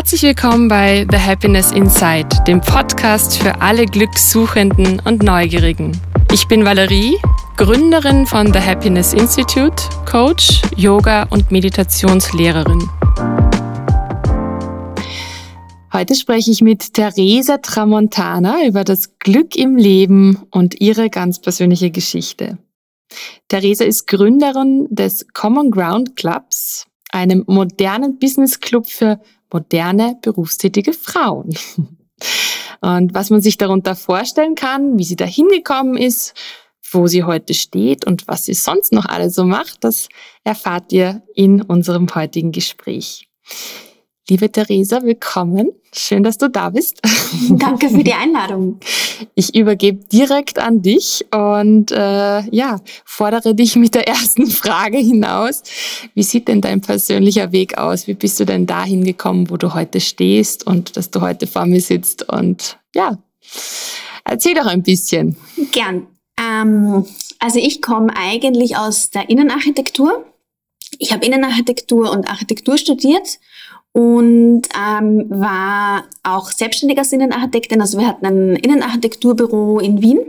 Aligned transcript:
Herzlich 0.00 0.22
willkommen 0.22 0.66
bei 0.66 1.06
The 1.10 1.18
Happiness 1.18 1.72
Inside, 1.72 2.28
dem 2.46 2.62
Podcast 2.62 3.36
für 3.36 3.60
alle 3.60 3.84
Glückssuchenden 3.84 4.98
und 5.04 5.22
Neugierigen. 5.22 5.92
Ich 6.32 6.48
bin 6.48 6.64
Valerie, 6.64 7.18
Gründerin 7.58 8.24
von 8.24 8.50
The 8.50 8.60
Happiness 8.60 9.12
Institute, 9.12 9.76
Coach, 10.10 10.62
Yoga 10.74 11.24
und 11.24 11.50
Meditationslehrerin. 11.50 12.88
Heute 15.92 16.14
spreche 16.14 16.50
ich 16.50 16.62
mit 16.62 16.94
Theresa 16.94 17.58
Tramontana 17.58 18.66
über 18.66 18.84
das 18.84 19.18
Glück 19.18 19.54
im 19.54 19.76
Leben 19.76 20.46
und 20.50 20.80
ihre 20.80 21.10
ganz 21.10 21.42
persönliche 21.42 21.90
Geschichte. 21.90 22.56
Theresa 23.48 23.84
ist 23.84 24.06
Gründerin 24.06 24.86
des 24.88 25.26
Common 25.34 25.70
Ground 25.70 26.16
Clubs, 26.16 26.86
einem 27.12 27.44
modernen 27.46 28.18
Business 28.18 28.60
Club 28.60 28.86
für 28.86 29.20
moderne 29.52 30.18
berufstätige 30.22 30.92
Frauen. 30.92 31.54
Und 32.80 33.14
was 33.14 33.30
man 33.30 33.40
sich 33.40 33.58
darunter 33.58 33.94
vorstellen 33.94 34.54
kann, 34.54 34.98
wie 34.98 35.04
sie 35.04 35.16
da 35.16 35.24
hingekommen 35.24 35.96
ist, 35.96 36.34
wo 36.92 37.06
sie 37.06 37.24
heute 37.24 37.54
steht 37.54 38.06
und 38.06 38.26
was 38.26 38.46
sie 38.46 38.54
sonst 38.54 38.92
noch 38.92 39.06
alles 39.06 39.34
so 39.34 39.44
macht, 39.44 39.84
das 39.84 40.08
erfahrt 40.44 40.92
ihr 40.92 41.22
in 41.34 41.62
unserem 41.62 42.12
heutigen 42.14 42.52
Gespräch. 42.52 43.28
Liebe 44.30 44.48
Theresa, 44.48 45.02
willkommen. 45.02 45.72
Schön, 45.92 46.22
dass 46.22 46.38
du 46.38 46.48
da 46.48 46.70
bist. 46.70 47.00
Danke 47.50 47.90
für 47.90 48.04
die 48.04 48.12
Einladung. 48.12 48.78
Ich 49.34 49.56
übergebe 49.56 50.04
direkt 50.04 50.60
an 50.60 50.82
dich 50.82 51.26
und 51.34 51.90
äh, 51.90 52.42
ja, 52.54 52.78
fordere 53.04 53.56
dich 53.56 53.74
mit 53.74 53.96
der 53.96 54.06
ersten 54.06 54.46
Frage 54.46 54.98
hinaus. 54.98 55.64
Wie 56.14 56.22
sieht 56.22 56.46
denn 56.46 56.60
dein 56.60 56.80
persönlicher 56.80 57.50
Weg 57.50 57.76
aus? 57.76 58.06
Wie 58.06 58.14
bist 58.14 58.38
du 58.38 58.44
denn 58.44 58.66
dahin 58.66 59.02
gekommen, 59.02 59.50
wo 59.50 59.56
du 59.56 59.74
heute 59.74 59.98
stehst 59.98 60.64
und 60.64 60.96
dass 60.96 61.10
du 61.10 61.22
heute 61.22 61.48
vor 61.48 61.66
mir 61.66 61.80
sitzt? 61.80 62.28
Und 62.28 62.78
ja, 62.94 63.18
erzähl 64.24 64.54
doch 64.54 64.66
ein 64.66 64.84
bisschen. 64.84 65.34
Gern. 65.72 66.06
Ähm, 66.38 67.04
also 67.40 67.58
ich 67.58 67.82
komme 67.82 68.16
eigentlich 68.16 68.76
aus 68.76 69.10
der 69.10 69.28
Innenarchitektur. 69.28 70.24
Ich 71.00 71.12
habe 71.12 71.26
Innenarchitektur 71.26 72.12
und 72.12 72.28
Architektur 72.28 72.78
studiert 72.78 73.40
und 73.92 74.62
ähm, 74.76 75.26
war 75.28 76.04
auch 76.22 76.50
selbstständiger 76.50 77.02
Innenarchitektin. 77.10 77.80
Also 77.80 77.98
wir 77.98 78.06
hatten 78.06 78.26
ein 78.26 78.56
Innenarchitekturbüro 78.56 79.80
in 79.80 80.00
Wien. 80.00 80.20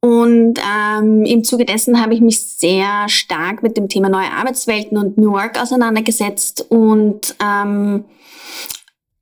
Und 0.00 0.60
ähm, 0.60 1.24
im 1.24 1.42
Zuge 1.42 1.64
dessen 1.64 2.00
habe 2.00 2.14
ich 2.14 2.20
mich 2.20 2.40
sehr 2.40 3.08
stark 3.08 3.62
mit 3.62 3.76
dem 3.76 3.88
Thema 3.88 4.08
neue 4.08 4.30
Arbeitswelten 4.30 4.98
und 4.98 5.18
New 5.18 5.32
Work 5.32 5.60
auseinandergesetzt 5.60 6.66
und 6.68 7.34
ähm, 7.42 8.04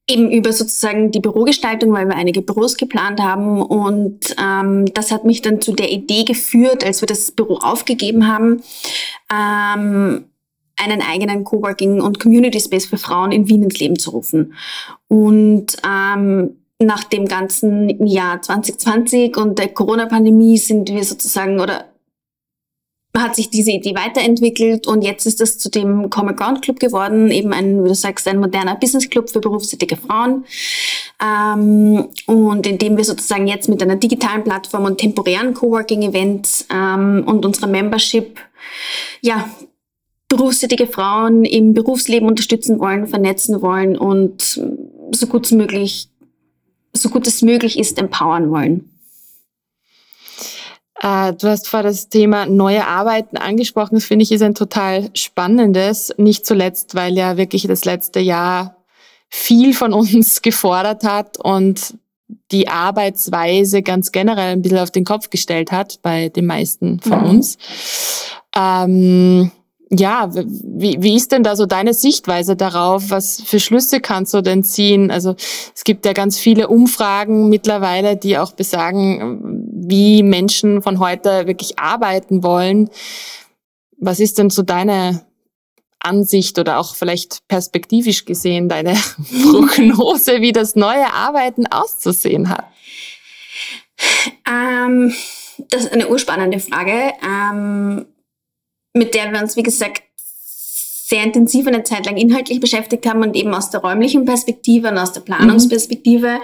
eben 0.08 0.30
über 0.30 0.52
sozusagen 0.52 1.10
die 1.10 1.20
Bürogestaltung, 1.20 1.92
weil 1.92 2.06
wir 2.06 2.16
einige 2.16 2.42
Büros 2.42 2.76
geplant 2.76 3.20
haben. 3.20 3.62
Und 3.62 4.36
ähm, 4.38 4.86
das 4.92 5.10
hat 5.10 5.24
mich 5.24 5.42
dann 5.42 5.60
zu 5.60 5.72
der 5.72 5.90
Idee 5.90 6.24
geführt, 6.24 6.84
als 6.84 7.00
wir 7.00 7.06
das 7.06 7.30
Büro 7.30 7.54
aufgegeben 7.56 8.28
haben, 8.28 8.62
ähm, 9.32 10.26
einen 10.76 11.02
eigenen 11.02 11.44
Coworking 11.44 12.00
und 12.00 12.20
Community 12.20 12.60
Space 12.60 12.86
für 12.86 12.98
Frauen 12.98 13.32
in 13.32 13.48
Wien 13.48 13.62
ins 13.62 13.78
Leben 13.78 13.98
zu 13.98 14.10
rufen. 14.10 14.54
Und 15.08 15.76
ähm, 15.86 16.56
nach 16.78 17.04
dem 17.04 17.26
ganzen 17.26 18.06
Jahr 18.06 18.42
2020 18.42 19.36
und 19.36 19.58
der 19.58 19.68
Corona-Pandemie 19.68 20.58
sind 20.58 20.90
wir 20.90 21.04
sozusagen 21.04 21.60
oder 21.60 21.86
hat 23.16 23.36
sich 23.36 23.48
diese 23.48 23.70
Idee 23.70 23.94
weiterentwickelt 23.94 24.88
und 24.88 25.02
jetzt 25.02 25.24
ist 25.24 25.40
es 25.40 25.56
zu 25.56 25.70
dem 25.70 26.10
Common 26.10 26.34
Ground 26.34 26.62
Club 26.62 26.80
geworden, 26.80 27.30
eben 27.30 27.52
ein, 27.52 27.84
wie 27.84 27.88
du 27.88 27.94
sagst, 27.94 28.26
ein 28.26 28.40
moderner 28.40 28.74
Business 28.74 29.08
Club 29.08 29.30
für 29.30 29.40
berufstätige 29.40 29.96
Frauen. 29.96 30.44
Ähm, 31.22 32.08
und 32.26 32.66
in 32.66 32.78
dem 32.78 32.96
wir 32.96 33.04
sozusagen 33.04 33.46
jetzt 33.46 33.68
mit 33.68 33.80
einer 33.80 33.96
digitalen 33.96 34.42
Plattform 34.42 34.84
und 34.84 34.98
temporären 34.98 35.54
Coworking 35.54 36.02
Events 36.02 36.66
ähm, 36.72 37.22
und 37.26 37.46
unserer 37.46 37.68
Membership 37.68 38.40
ja 39.20 39.48
berufstätige 40.36 40.86
Frauen 40.86 41.44
im 41.44 41.74
Berufsleben 41.74 42.28
unterstützen 42.28 42.78
wollen, 42.78 43.06
vernetzen 43.06 43.62
wollen 43.62 43.96
und 43.96 44.60
so 45.12 45.26
gut, 45.26 45.50
möglich, 45.52 46.08
so 46.92 47.08
gut 47.08 47.26
es 47.26 47.42
möglich 47.42 47.78
ist, 47.78 47.98
empowern 47.98 48.50
wollen. 48.50 48.90
Äh, 51.00 51.34
du 51.34 51.48
hast 51.48 51.68
vor 51.68 51.82
das 51.82 52.08
Thema 52.08 52.46
neue 52.46 52.86
Arbeiten 52.86 53.36
angesprochen. 53.36 53.96
Das 53.96 54.04
finde 54.04 54.22
ich 54.22 54.32
ist 54.32 54.42
ein 54.42 54.54
total 54.54 55.10
spannendes. 55.14 56.14
Nicht 56.16 56.46
zuletzt, 56.46 56.94
weil 56.94 57.16
ja 57.16 57.36
wirklich 57.36 57.66
das 57.66 57.84
letzte 57.84 58.20
Jahr 58.20 58.76
viel 59.28 59.74
von 59.74 59.92
uns 59.92 60.42
gefordert 60.42 61.04
hat 61.04 61.38
und 61.38 61.94
die 62.50 62.68
Arbeitsweise 62.68 63.82
ganz 63.82 64.12
generell 64.12 64.52
ein 64.52 64.62
bisschen 64.62 64.78
auf 64.78 64.90
den 64.90 65.04
Kopf 65.04 65.28
gestellt 65.28 65.72
hat 65.72 66.00
bei 66.02 66.30
den 66.30 66.46
meisten 66.46 67.00
von 67.00 67.20
mhm. 67.20 67.28
uns. 67.28 67.58
Ähm, 68.56 69.50
ja, 70.00 70.30
wie, 70.32 70.96
wie 71.00 71.16
ist 71.16 71.32
denn 71.32 71.42
da 71.42 71.56
so 71.56 71.66
deine 71.66 71.94
Sichtweise 71.94 72.56
darauf? 72.56 73.10
Was 73.10 73.42
für 73.42 73.60
Schlüsse 73.60 74.00
kannst 74.00 74.34
du 74.34 74.40
denn 74.40 74.64
ziehen? 74.64 75.10
Also 75.10 75.34
es 75.74 75.84
gibt 75.84 76.06
ja 76.06 76.12
ganz 76.12 76.38
viele 76.38 76.68
Umfragen 76.68 77.48
mittlerweile, 77.48 78.16
die 78.16 78.38
auch 78.38 78.52
besagen, 78.52 79.40
wie 79.72 80.22
Menschen 80.22 80.82
von 80.82 80.98
heute 80.98 81.46
wirklich 81.46 81.78
arbeiten 81.78 82.42
wollen. 82.42 82.90
Was 83.98 84.20
ist 84.20 84.38
denn 84.38 84.50
so 84.50 84.62
deine 84.62 85.26
Ansicht 86.00 86.58
oder 86.58 86.78
auch 86.78 86.94
vielleicht 86.94 87.46
perspektivisch 87.48 88.24
gesehen 88.24 88.68
deine 88.68 88.94
Prognose, 89.42 90.40
wie 90.40 90.52
das 90.52 90.76
neue 90.76 91.12
Arbeiten 91.12 91.66
auszusehen 91.66 92.50
hat? 92.50 92.64
Ähm, 94.48 95.14
das 95.70 95.84
ist 95.84 95.92
eine 95.92 96.08
urspannende 96.08 96.60
Frage. 96.60 97.12
Ähm 97.22 98.06
mit 98.94 99.14
der 99.14 99.30
wir 99.32 99.40
uns, 99.40 99.56
wie 99.56 99.62
gesagt, 99.62 100.02
sehr 101.06 101.22
intensiv 101.22 101.66
eine 101.66 101.82
Zeit 101.82 102.06
lang 102.06 102.16
inhaltlich 102.16 102.60
beschäftigt 102.60 103.06
haben 103.06 103.22
und 103.22 103.36
eben 103.36 103.52
aus 103.52 103.70
der 103.70 103.80
räumlichen 103.80 104.24
Perspektive 104.24 104.88
und 104.88 104.96
aus 104.96 105.12
der 105.12 105.20
Planungsperspektive. 105.20 106.28
Mhm. 106.28 106.42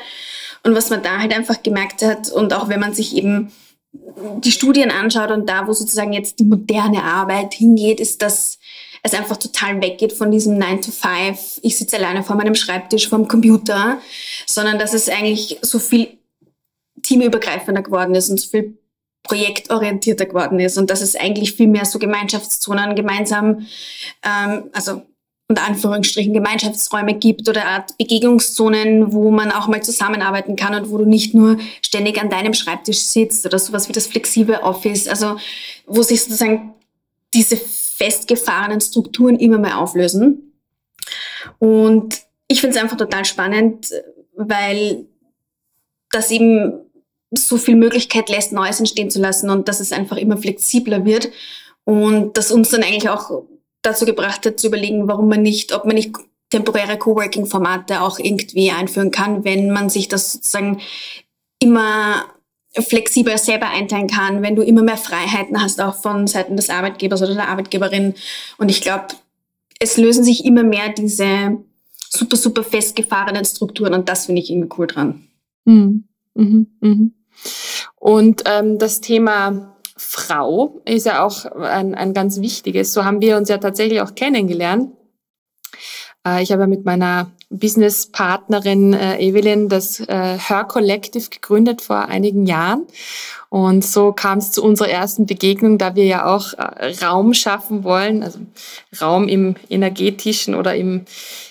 Und 0.62 0.74
was 0.74 0.90
man 0.90 1.02
da 1.02 1.18
halt 1.18 1.34
einfach 1.34 1.62
gemerkt 1.62 2.02
hat 2.02 2.30
und 2.30 2.52
auch 2.52 2.68
wenn 2.68 2.80
man 2.80 2.92
sich 2.92 3.16
eben 3.16 3.50
die 3.92 4.52
Studien 4.52 4.90
anschaut 4.90 5.30
und 5.30 5.48
da, 5.48 5.66
wo 5.66 5.72
sozusagen 5.72 6.12
jetzt 6.12 6.38
die 6.38 6.44
moderne 6.44 7.02
Arbeit 7.02 7.54
hingeht, 7.54 7.98
ist, 7.98 8.20
dass 8.20 8.58
es 9.02 9.14
einfach 9.14 9.38
total 9.38 9.80
weggeht 9.80 10.12
von 10.12 10.30
diesem 10.30 10.58
9 10.58 10.82
to 10.82 10.90
5, 10.90 11.60
ich 11.62 11.78
sitze 11.78 11.96
alleine 11.96 12.22
vor 12.22 12.36
meinem 12.36 12.54
Schreibtisch, 12.54 13.08
vor 13.08 13.18
dem 13.18 13.28
Computer, 13.28 13.98
sondern 14.46 14.78
dass 14.78 14.92
es 14.92 15.08
eigentlich 15.08 15.58
so 15.62 15.78
viel 15.78 16.18
teamübergreifender 17.02 17.82
geworden 17.82 18.14
ist 18.14 18.28
und 18.28 18.38
so 18.38 18.48
viel 18.48 18.78
projektorientierter 19.30 20.26
geworden 20.26 20.58
ist 20.58 20.76
und 20.76 20.90
dass 20.90 21.00
es 21.00 21.14
eigentlich 21.14 21.52
viel 21.52 21.68
mehr 21.68 21.84
so 21.84 22.00
Gemeinschaftszonen 22.00 22.96
gemeinsam, 22.96 23.66
ähm, 24.24 24.64
also 24.72 25.02
unter 25.48 25.64
Anführungsstrichen 25.64 26.32
Gemeinschaftsräume 26.32 27.14
gibt 27.14 27.48
oder 27.48 27.64
Art 27.64 27.96
Begegnungszonen, 27.96 29.12
wo 29.12 29.30
man 29.30 29.52
auch 29.52 29.68
mal 29.68 29.82
zusammenarbeiten 29.82 30.56
kann 30.56 30.74
und 30.74 30.90
wo 30.90 30.98
du 30.98 31.04
nicht 31.04 31.32
nur 31.34 31.58
ständig 31.80 32.20
an 32.20 32.28
deinem 32.28 32.54
Schreibtisch 32.54 32.98
sitzt 32.98 33.46
oder 33.46 33.58
sowas 33.58 33.88
wie 33.88 33.92
das 33.92 34.06
flexible 34.06 34.60
Office, 34.62 35.06
also 35.08 35.36
wo 35.86 36.02
sich 36.02 36.22
sozusagen 36.22 36.74
diese 37.32 37.56
festgefahrenen 37.56 38.80
Strukturen 38.80 39.38
immer 39.38 39.58
mehr 39.58 39.78
auflösen. 39.78 40.54
Und 41.58 42.20
ich 42.48 42.60
finde 42.60 42.76
es 42.76 42.82
einfach 42.82 42.96
total 42.96 43.24
spannend, 43.24 43.90
weil 44.34 45.06
das 46.10 46.30
eben 46.32 46.89
so 47.32 47.56
viel 47.56 47.76
Möglichkeit 47.76 48.28
lässt, 48.28 48.52
Neues 48.52 48.80
entstehen 48.80 49.10
zu 49.10 49.20
lassen 49.20 49.50
und 49.50 49.68
dass 49.68 49.80
es 49.80 49.92
einfach 49.92 50.16
immer 50.16 50.36
flexibler 50.36 51.04
wird 51.04 51.30
und 51.84 52.36
das 52.36 52.50
uns 52.50 52.70
dann 52.70 52.82
eigentlich 52.82 53.08
auch 53.08 53.42
dazu 53.82 54.04
gebracht 54.04 54.44
hat 54.46 54.60
zu 54.60 54.66
überlegen, 54.66 55.08
warum 55.08 55.28
man 55.28 55.42
nicht, 55.42 55.74
ob 55.74 55.84
man 55.84 55.94
nicht 55.94 56.14
temporäre 56.50 56.98
Coworking-Formate 56.98 58.00
auch 58.02 58.18
irgendwie 58.18 58.70
einführen 58.70 59.10
kann, 59.10 59.44
wenn 59.44 59.70
man 59.70 59.88
sich 59.88 60.08
das 60.08 60.32
sozusagen 60.32 60.80
immer 61.60 62.24
flexibel 62.74 63.36
selber 63.38 63.68
einteilen 63.68 64.08
kann, 64.08 64.42
wenn 64.42 64.56
du 64.56 64.62
immer 64.62 64.82
mehr 64.82 64.96
Freiheiten 64.96 65.60
hast, 65.60 65.80
auch 65.80 65.96
von 65.96 66.26
Seiten 66.26 66.56
des 66.56 66.70
Arbeitgebers 66.70 67.22
oder 67.22 67.34
der 67.34 67.48
Arbeitgeberin. 67.48 68.14
Und 68.58 68.70
ich 68.70 68.80
glaube, 68.80 69.06
es 69.80 69.96
lösen 69.96 70.24
sich 70.24 70.44
immer 70.44 70.62
mehr 70.62 70.90
diese 70.90 71.58
super, 72.08 72.36
super 72.36 72.62
festgefahrenen 72.62 73.44
Strukturen 73.44 73.94
und 73.94 74.08
das 74.08 74.26
finde 74.26 74.42
ich 74.42 74.50
irgendwie 74.50 74.74
cool 74.78 74.86
dran. 74.86 75.26
Mhm. 75.64 76.04
Mhm. 76.34 76.66
Mhm. 76.80 77.14
Und 77.96 78.42
ähm, 78.46 78.78
das 78.78 79.00
Thema 79.00 79.76
Frau 79.96 80.80
ist 80.84 81.06
ja 81.06 81.24
auch 81.24 81.44
ein, 81.44 81.94
ein 81.94 82.14
ganz 82.14 82.40
wichtiges. 82.40 82.92
So 82.92 83.04
haben 83.04 83.20
wir 83.20 83.36
uns 83.36 83.48
ja 83.48 83.58
tatsächlich 83.58 84.00
auch 84.00 84.14
kennengelernt. 84.14 84.92
Äh, 86.26 86.42
ich 86.42 86.52
habe 86.52 86.66
mit 86.66 86.84
meiner 86.84 87.30
Businesspartnerin 87.50 88.94
äh, 88.94 89.18
Evelyn 89.18 89.68
das 89.68 90.00
äh, 90.00 90.38
Her 90.38 90.64
Collective 90.64 91.28
gegründet 91.30 91.82
vor 91.82 92.06
einigen 92.06 92.46
Jahren. 92.46 92.86
Und 93.48 93.84
so 93.84 94.12
kam 94.12 94.38
es 94.38 94.52
zu 94.52 94.62
unserer 94.62 94.88
ersten 94.88 95.26
Begegnung, 95.26 95.76
da 95.76 95.96
wir 95.96 96.04
ja 96.04 96.26
auch 96.26 96.54
äh, 96.54 96.94
Raum 97.04 97.34
schaffen 97.34 97.82
wollen, 97.82 98.22
also 98.22 98.38
Raum 99.00 99.26
im 99.26 99.56
energetischen 99.68 100.54
oder 100.54 100.76
im 100.76 101.04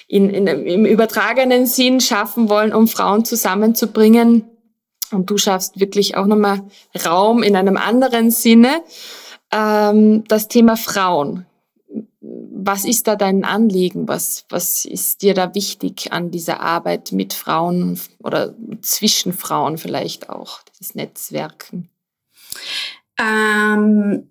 in, 0.08 0.30
in, 0.32 0.48
im 0.48 0.86
übertragenen 0.86 1.68
Sinn 1.68 2.02
schaffen 2.02 2.50
wollen, 2.50 2.74
um 2.74 2.88
Frauen 2.88 3.26
zusammenzubringen. 3.26 4.44
Und 5.12 5.30
du 5.30 5.38
schaffst 5.38 5.80
wirklich 5.80 6.16
auch 6.16 6.26
nochmal 6.26 6.62
Raum 7.06 7.44
in 7.44 7.56
einem 7.56 7.78
anderen 7.78 8.32
Sinne. 8.32 8.84
Ähm, 9.52 10.24
das 10.28 10.48
Thema 10.48 10.78
Frauen. 10.78 11.46
Was 12.22 12.86
ist 12.86 13.08
da 13.08 13.16
dein 13.16 13.46
Anliegen? 13.46 14.08
Was, 14.08 14.46
was 14.50 14.86
ist 14.86 15.22
dir 15.22 15.34
da 15.34 15.56
wichtig 15.56 16.12
an 16.12 16.30
dieser 16.30 16.60
Arbeit 16.60 17.12
mit 17.12 17.34
Frauen 17.34 18.00
oder 18.22 18.54
zwischen 18.82 19.34
Frauen 19.34 19.78
vielleicht 19.78 20.30
auch, 20.30 20.60
dieses 20.70 20.94
Netzwerken? 20.94 21.90
Ähm, 23.18 24.30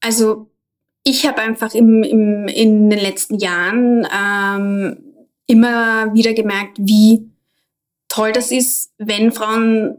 also 0.00 0.50
ich 1.04 1.26
habe 1.26 1.40
einfach 1.40 1.74
im, 1.74 2.02
im, 2.02 2.48
in 2.48 2.90
den 2.90 2.98
letzten 2.98 3.38
Jahren 3.38 4.06
ähm, 4.12 4.98
immer 5.46 6.12
wieder 6.14 6.34
gemerkt, 6.34 6.78
wie 6.80 7.30
toll 8.16 8.32
das 8.32 8.50
ist, 8.50 8.92
wenn 8.96 9.30
Frauen 9.30 9.98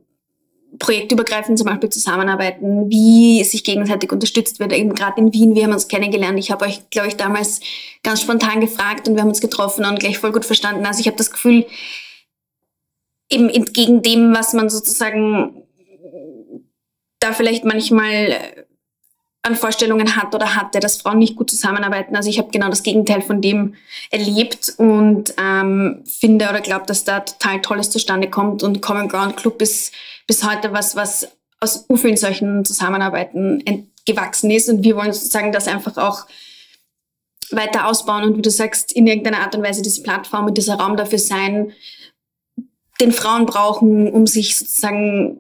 projektübergreifend 0.80 1.58
zum 1.58 1.68
Beispiel 1.68 1.90
zusammenarbeiten, 1.90 2.90
wie 2.90 3.44
sich 3.44 3.64
gegenseitig 3.64 4.12
unterstützt 4.12 4.60
wird. 4.60 4.74
Eben 4.74 4.94
gerade 4.94 5.22
in 5.22 5.34
Wien, 5.34 5.56
wir 5.56 5.64
haben 5.64 5.74
uns 5.74 5.88
kennengelernt. 5.88 6.38
Ich 6.40 6.52
habe 6.52 6.66
euch, 6.66 6.90
glaube 6.90 7.08
ich, 7.08 7.16
damals 7.16 7.62
ganz 8.04 8.22
spontan 8.22 8.60
gefragt 8.60 9.08
und 9.08 9.16
wir 9.16 9.22
haben 9.22 9.30
uns 9.30 9.42
getroffen 9.42 9.86
und 9.86 10.00
gleich 10.00 10.18
voll 10.18 10.32
gut 10.32 10.46
verstanden. 10.46 10.86
Also 10.86 11.00
ich 11.00 11.08
habe 11.08 11.18
das 11.18 11.32
Gefühl, 11.32 11.66
eben 13.30 13.50
entgegen 13.50 14.02
dem, 14.02 14.34
was 14.34 14.54
man 14.54 14.70
sozusagen 14.70 15.64
da 17.20 17.34
vielleicht 17.34 17.66
manchmal 17.66 18.34
an 18.34 18.67
Vorstellungen 19.56 20.16
hat 20.16 20.34
oder 20.36 20.56
hatte, 20.56 20.80
dass 20.80 21.02
Frauen 21.02 21.20
nicht 21.20 21.36
gut 21.36 21.50
zusammenarbeiten. 21.50 22.16
Also 22.16 22.30
ich 22.30 22.40
habe 22.40 22.50
genau 22.52 22.70
das 22.70 22.84
Gegenteil 22.84 23.22
von 23.22 23.42
dem 23.42 23.76
erlebt 24.12 24.74
und 24.78 25.34
ähm, 25.40 26.04
finde 26.06 26.50
oder 26.50 26.62
glaube, 26.62 26.86
dass 26.86 27.04
da 27.04 27.22
total 27.22 27.62
Tolles 27.62 27.90
zustande 27.90 28.30
kommt. 28.30 28.64
Und 28.64 28.82
Common 28.82 29.08
Ground 29.08 29.38
Club 29.38 29.62
ist 29.62 29.94
bis 30.28 30.44
heute 30.44 30.74
was, 30.74 30.96
was 30.96 31.32
aus 31.60 31.86
vielen 31.96 32.18
solchen 32.18 32.66
Zusammenarbeiten 32.66 33.88
gewachsen 34.06 34.52
ist. 34.52 34.70
Und 34.70 34.84
wir 34.84 34.96
wollen 34.96 35.14
sozusagen 35.14 35.52
das 35.52 35.68
einfach 35.68 35.98
auch 35.98 36.26
weiter 37.52 37.88
ausbauen 37.88 38.24
und 38.24 38.38
wie 38.38 38.42
du 38.42 38.50
sagst, 38.50 38.92
in 38.92 39.08
irgendeiner 39.08 39.40
Art 39.40 39.56
und 39.56 39.64
Weise 39.64 39.82
diese 39.82 40.04
Plattform 40.04 40.46
und 40.46 40.58
dieser 40.58 40.76
Raum 40.76 40.98
dafür 40.98 41.20
sein, 41.20 41.72
den 43.00 43.12
Frauen 43.12 43.46
brauchen, 43.46 44.12
um 44.12 44.28
sich 44.28 44.58
sozusagen 44.58 45.38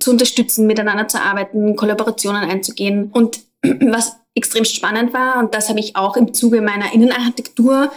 zu 0.00 0.10
unterstützen, 0.10 0.66
miteinander 0.66 1.08
zu 1.08 1.20
arbeiten, 1.20 1.76
Kollaborationen 1.76 2.48
einzugehen. 2.48 3.10
Und 3.12 3.40
was 3.62 4.16
extrem 4.34 4.64
spannend 4.64 5.12
war, 5.12 5.38
und 5.38 5.54
das 5.54 5.68
habe 5.68 5.80
ich 5.80 5.96
auch 5.96 6.16
im 6.16 6.34
Zuge 6.34 6.60
meiner 6.60 6.92
Innenarchitektur 6.92 7.92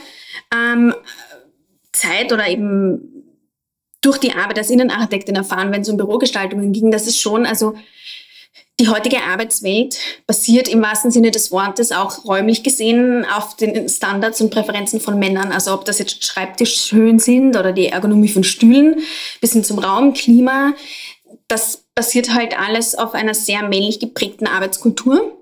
ähm, 0.53 0.93
oder 2.31 2.47
eben 2.47 3.13
durch 4.01 4.17
die 4.17 4.33
Arbeit 4.33 4.57
als 4.57 4.69
Innenarchitektin 4.69 5.35
erfahren, 5.35 5.71
wenn 5.71 5.81
es 5.81 5.89
um 5.89 5.95
Bürogestaltungen 5.95 6.73
ging, 6.73 6.91
dass 6.91 7.07
es 7.07 7.17
schon, 7.17 7.45
also 7.45 7.75
die 8.79 8.89
heutige 8.89 9.21
Arbeitswelt 9.21 9.97
basiert 10.25 10.67
im 10.67 10.81
wahrsten 10.81 11.11
Sinne 11.11 11.31
des 11.31 11.51
Wortes 11.51 11.91
auch 11.91 12.25
räumlich 12.25 12.63
gesehen 12.63 13.25
auf 13.25 13.55
den 13.55 13.87
Standards 13.87 14.41
und 14.41 14.49
Präferenzen 14.49 14.99
von 14.99 15.19
Männern. 15.19 15.51
Also 15.51 15.73
ob 15.73 15.85
das 15.85 15.99
jetzt 15.99 16.25
Schreibtischhöhen 16.25 17.19
sind 17.19 17.55
oder 17.55 17.71
die 17.71 17.87
Ergonomie 17.87 18.29
von 18.29 18.43
Stühlen 18.43 18.99
bis 19.41 19.53
hin 19.53 19.63
zum 19.63 19.79
Raum, 19.79 20.13
Klima. 20.13 20.73
Das 21.47 21.83
basiert 21.95 22.33
halt 22.33 22.57
alles 22.57 22.95
auf 22.95 23.13
einer 23.13 23.33
sehr 23.33 23.63
männlich 23.63 23.99
geprägten 23.99 24.47
Arbeitskultur. 24.47 25.37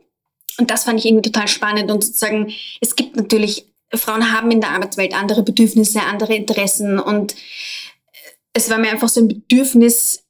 Und 0.57 0.69
das 0.69 0.83
fand 0.83 0.99
ich 0.99 1.05
irgendwie 1.05 1.31
total 1.31 1.47
spannend. 1.47 1.91
Und 1.91 2.03
sozusagen, 2.03 2.53
es 2.81 2.95
gibt 2.95 3.15
natürlich, 3.15 3.65
Frauen 3.93 4.33
haben 4.33 4.51
in 4.51 4.61
der 4.61 4.71
Arbeitswelt 4.71 5.13
andere 5.13 5.43
Bedürfnisse, 5.43 6.01
andere 6.01 6.35
Interessen. 6.35 6.99
Und 6.99 7.35
es 8.53 8.69
war 8.69 8.77
mir 8.77 8.91
einfach 8.91 9.09
so 9.09 9.21
ein 9.21 9.27
Bedürfnis, 9.27 10.23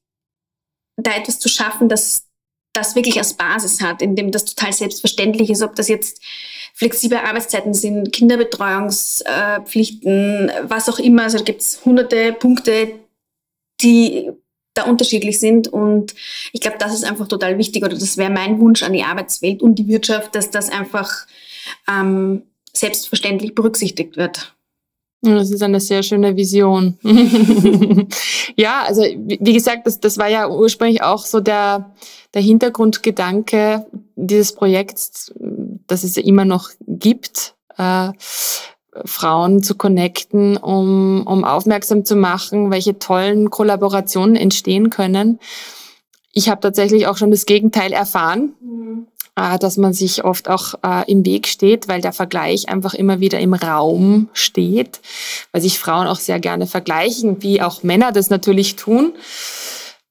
da 0.98 1.16
etwas 1.16 1.40
zu 1.40 1.50
schaffen, 1.50 1.90
das 1.90 2.28
das 2.74 2.96
wirklich 2.96 3.18
als 3.18 3.34
Basis 3.34 3.82
hat, 3.82 4.02
in 4.02 4.16
dem 4.16 4.32
das 4.32 4.46
total 4.46 4.72
selbstverständlich 4.72 5.50
ist, 5.50 5.62
ob 5.62 5.76
das 5.76 5.90
jetzt 5.90 6.22
flexible 6.74 7.18
Arbeitszeiten 7.18 7.74
sind, 7.74 8.14
Kinderbetreuungspflichten, 8.14 10.50
was 10.64 10.88
auch 10.88 11.00
immer. 11.00 11.24
Also 11.24 11.40
da 11.40 11.44
gibt 11.44 11.60
es 11.62 11.84
hunderte 11.84 12.32
Punkte, 12.34 12.94
die 13.82 14.30
da 14.74 14.84
unterschiedlich 14.84 15.40
sind. 15.40 15.68
Und 15.68 16.14
ich 16.54 16.62
glaube, 16.62 16.78
das 16.80 16.94
ist 16.94 17.04
einfach 17.04 17.28
total 17.28 17.58
wichtig 17.58 17.84
oder 17.84 17.98
das 17.98 18.18
wäre 18.18 18.32
mein 18.32 18.60
Wunsch 18.60 18.84
an 18.84 18.94
die 18.94 19.04
Arbeitswelt 19.04 19.62
und 19.62 19.76
die 19.76 19.88
Wirtschaft, 19.88 20.36
dass 20.36 20.50
das 20.50 20.70
einfach 20.70 21.28
ähm, 21.90 22.44
selbstverständlich 22.74 23.56
berücksichtigt 23.56 24.18
wird. 24.18 24.56
Das 25.24 25.52
ist 25.52 25.62
eine 25.62 25.80
sehr 25.80 26.02
schöne 26.02 26.36
Vision. 26.36 26.98
ja, 28.56 28.84
also 28.88 29.04
wie 29.04 29.54
gesagt, 29.54 29.86
das, 29.86 30.00
das 30.00 30.18
war 30.18 30.28
ja 30.28 30.50
ursprünglich 30.50 31.04
auch 31.04 31.26
so 31.26 31.40
der, 31.40 31.94
der 32.34 32.42
Hintergrundgedanke 32.42 33.86
dieses 34.16 34.54
Projekts, 34.54 35.32
dass 35.86 36.04
es 36.04 36.16
ja 36.16 36.24
immer 36.24 36.46
noch 36.46 36.72
gibt, 36.88 37.54
äh, 37.78 38.10
Frauen 39.06 39.64
zu 39.64 39.76
connecten, 39.76 40.58
um, 40.58 41.26
um 41.26 41.44
aufmerksam 41.44 42.06
zu 42.06 42.16
machen, 42.16 42.72
welche 42.72 43.00
tollen 43.00 43.50
Kollaborationen 43.50 44.36
entstehen 44.36 44.90
können. 44.90 45.40
Ich 46.34 46.50
habe 46.50 46.62
tatsächlich 46.62 47.08
auch 47.08 47.18
schon 47.18 47.32
das 47.32 47.46
Gegenteil 47.46 47.94
erfahren. 47.94 48.54
Mhm 48.62 49.08
äh, 49.36 49.58
dass 49.58 49.78
man 49.78 49.94
sich 49.94 50.24
oft 50.24 50.50
auch 50.50 50.76
äh, 50.84 51.10
im 51.10 51.26
Weg 51.26 51.48
steht, 51.48 51.88
weil 51.88 52.02
der 52.02 52.14
Vergleich 52.14 52.70
einfach 52.70 52.94
immer 52.94 53.20
wieder 53.20 53.40
im 53.40 53.54
Raum 53.54 54.30
steht, 54.34 55.00
weil 55.52 55.62
sich 55.62 55.80
Frauen 55.80 56.08
auch 56.08 56.20
sehr 56.20 56.40
gerne 56.40 56.68
vergleichen, 56.68 57.42
wie 57.42 57.62
auch 57.62 57.84
Männer 57.84 58.12
das 58.12 58.30
natürlich 58.30 58.76
tun. 58.76 59.14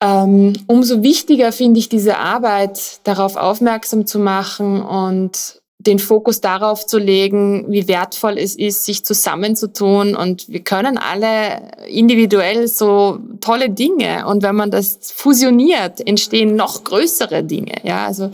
Ähm, 0.02 0.54
umso 0.66 1.02
wichtiger 1.02 1.52
finde 1.52 1.78
ich 1.78 1.90
diese 1.90 2.16
Arbeit, 2.16 3.00
darauf 3.04 3.36
aufmerksam 3.36 4.06
zu 4.06 4.18
machen 4.18 4.80
und 4.80 5.59
den 5.80 5.98
Fokus 5.98 6.42
darauf 6.42 6.86
zu 6.86 6.98
legen, 6.98 7.64
wie 7.68 7.88
wertvoll 7.88 8.36
es 8.36 8.54
ist, 8.54 8.84
sich 8.84 9.02
zusammenzutun. 9.02 10.14
Und 10.14 10.48
wir 10.48 10.60
können 10.60 10.98
alle 10.98 11.70
individuell 11.88 12.68
so 12.68 13.18
tolle 13.40 13.70
Dinge. 13.70 14.26
Und 14.26 14.42
wenn 14.42 14.56
man 14.56 14.70
das 14.70 14.98
fusioniert, 15.10 16.06
entstehen 16.06 16.54
noch 16.54 16.84
größere 16.84 17.42
Dinge. 17.44 17.76
Ja, 17.82 18.06
also 18.06 18.30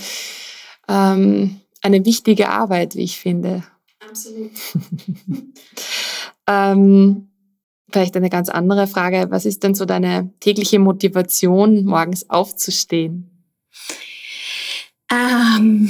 ähm, 0.88 1.60
eine 1.82 2.04
wichtige 2.04 2.48
Arbeit, 2.48 2.96
wie 2.96 3.04
ich 3.04 3.18
finde. 3.18 3.62
Absolut. 4.08 4.50
ähm, 6.48 7.28
vielleicht 7.92 8.16
eine 8.16 8.30
ganz 8.30 8.48
andere 8.48 8.88
Frage. 8.88 9.26
Was 9.30 9.46
ist 9.46 9.62
denn 9.62 9.76
so 9.76 9.84
deine 9.84 10.32
tägliche 10.40 10.80
Motivation, 10.80 11.84
morgens 11.84 12.28
aufzustehen? 12.28 13.30
Ähm, 15.12 15.88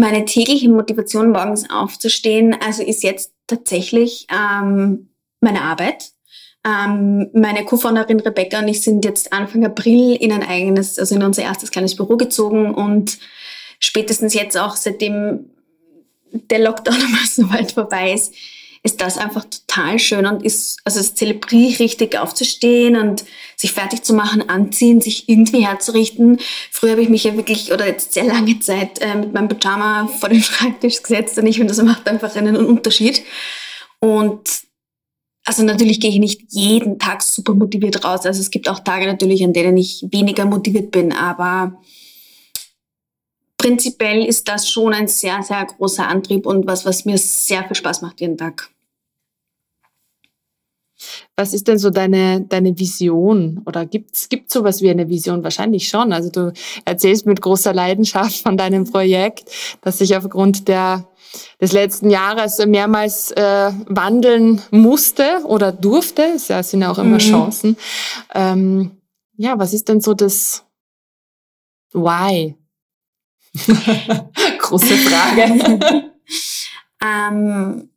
meine 0.00 0.24
tägliche 0.24 0.68
Motivation, 0.68 1.30
morgens 1.30 1.68
aufzustehen, 1.70 2.56
also 2.60 2.82
ist 2.82 3.02
jetzt 3.02 3.32
tatsächlich 3.46 4.26
ähm, 4.30 5.10
meine 5.40 5.62
Arbeit. 5.62 6.12
Ähm, 6.66 7.30
meine 7.32 7.64
Co-Founderin 7.64 8.20
Rebecca 8.20 8.58
und 8.58 8.68
ich 8.68 8.82
sind 8.82 9.04
jetzt 9.04 9.32
Anfang 9.32 9.64
April 9.64 10.16
in 10.16 10.32
ein 10.32 10.42
eigenes, 10.42 10.98
also 10.98 11.14
in 11.14 11.22
unser 11.22 11.42
erstes 11.42 11.70
kleines 11.70 11.94
Büro 11.94 12.16
gezogen 12.16 12.74
und 12.74 13.18
spätestens 13.78 14.34
jetzt 14.34 14.58
auch, 14.58 14.74
seitdem 14.74 15.50
der 16.32 16.58
Lockdown 16.58 16.94
einmal 17.00 17.26
so 17.26 17.50
weit 17.50 17.72
vorbei 17.72 18.12
ist, 18.12 18.34
ist 18.86 19.00
das 19.00 19.18
einfach 19.18 19.44
total 19.44 19.98
schön 19.98 20.26
und 20.26 20.44
ist, 20.44 20.78
also 20.84 21.00
es 21.00 21.16
zelebriere 21.16 21.70
ich 21.70 21.80
richtig 21.80 22.16
aufzustehen 22.16 22.96
und 22.96 23.24
sich 23.56 23.72
fertig 23.72 24.04
zu 24.04 24.14
machen, 24.14 24.48
anziehen, 24.48 25.00
sich 25.00 25.28
irgendwie 25.28 25.66
herzurichten. 25.66 26.38
Früher 26.70 26.92
habe 26.92 27.02
ich 27.02 27.08
mich 27.08 27.24
ja 27.24 27.36
wirklich, 27.36 27.72
oder 27.72 27.84
jetzt 27.86 28.12
sehr 28.12 28.24
lange 28.24 28.60
Zeit, 28.60 29.00
äh, 29.00 29.16
mit 29.16 29.34
meinem 29.34 29.48
Pyjama 29.48 30.06
vor 30.06 30.28
den 30.28 30.40
Schreibtisch 30.40 31.02
gesetzt 31.02 31.36
und 31.36 31.46
ich 31.46 31.56
finde, 31.56 31.74
das 31.74 31.84
macht 31.84 32.08
einfach 32.08 32.34
einen 32.36 32.56
Unterschied. 32.56 33.22
Und 33.98 34.48
also 35.44 35.64
natürlich 35.64 35.98
gehe 35.98 36.10
ich 36.10 36.20
nicht 36.20 36.42
jeden 36.50 37.00
Tag 37.00 37.22
super 37.22 37.54
motiviert 37.54 38.04
raus. 38.04 38.24
Also 38.24 38.40
es 38.40 38.50
gibt 38.50 38.68
auch 38.68 38.80
Tage 38.80 39.06
natürlich, 39.06 39.42
an 39.42 39.52
denen 39.52 39.76
ich 39.76 40.06
weniger 40.12 40.44
motiviert 40.44 40.92
bin, 40.92 41.12
aber 41.12 41.80
prinzipiell 43.56 44.24
ist 44.24 44.46
das 44.46 44.70
schon 44.70 44.94
ein 44.94 45.08
sehr, 45.08 45.42
sehr 45.42 45.64
großer 45.64 46.06
Antrieb 46.06 46.46
und 46.46 46.68
was, 46.68 46.84
was 46.84 47.04
mir 47.04 47.18
sehr 47.18 47.64
viel 47.64 47.74
Spaß 47.74 48.02
macht 48.02 48.20
jeden 48.20 48.38
Tag. 48.38 48.70
Was 51.36 51.52
ist 51.52 51.68
denn 51.68 51.78
so 51.78 51.90
deine, 51.90 52.40
deine 52.40 52.78
Vision? 52.78 53.62
Oder 53.66 53.84
gibt 53.84 54.14
es 54.14 54.28
sowas 54.48 54.80
wie 54.80 54.90
eine 54.90 55.08
Vision? 55.10 55.44
Wahrscheinlich 55.44 55.88
schon. 55.88 56.12
Also 56.12 56.30
du 56.30 56.52
erzählst 56.84 57.26
mit 57.26 57.42
großer 57.42 57.74
Leidenschaft 57.74 58.42
von 58.42 58.56
deinem 58.56 58.90
Projekt, 58.90 59.50
das 59.82 59.98
sich 59.98 60.16
aufgrund 60.16 60.66
der 60.68 61.06
des 61.60 61.72
letzten 61.72 62.10
Jahres 62.10 62.64
mehrmals 62.64 63.30
äh, 63.32 63.70
wandeln 63.86 64.62
musste 64.70 65.42
oder 65.44 65.72
durfte. 65.72 66.22
Es 66.34 66.48
ja, 66.48 66.62
sind 66.62 66.82
ja 66.82 66.90
auch 66.90 66.98
immer 66.98 67.14
mhm. 67.14 67.18
Chancen. 67.18 67.76
Ähm, 68.34 69.02
ja, 69.36 69.58
was 69.58 69.74
ist 69.74 69.88
denn 69.88 70.00
so 70.00 70.14
das 70.14 70.64
Why? 71.92 72.56
Große 74.58 74.96
Frage. 74.96 75.80
ähm, 77.02 77.90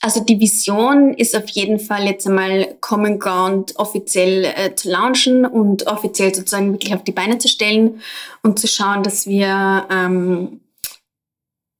also 0.00 0.20
die 0.20 0.40
Vision 0.40 1.12
ist 1.12 1.36
auf 1.36 1.48
jeden 1.50 1.78
Fall 1.78 2.06
jetzt 2.06 2.26
einmal 2.26 2.76
Common 2.80 3.18
Ground 3.18 3.76
offiziell 3.76 4.44
äh, 4.44 4.74
zu 4.74 4.90
launchen 4.90 5.44
und 5.44 5.86
offiziell 5.86 6.34
sozusagen 6.34 6.72
wirklich 6.72 6.94
auf 6.94 7.04
die 7.04 7.12
Beine 7.12 7.38
zu 7.38 7.48
stellen 7.48 8.00
und 8.42 8.58
zu 8.58 8.66
schauen, 8.66 9.02
dass 9.02 9.26
wir 9.26 9.86
ähm, 9.90 10.60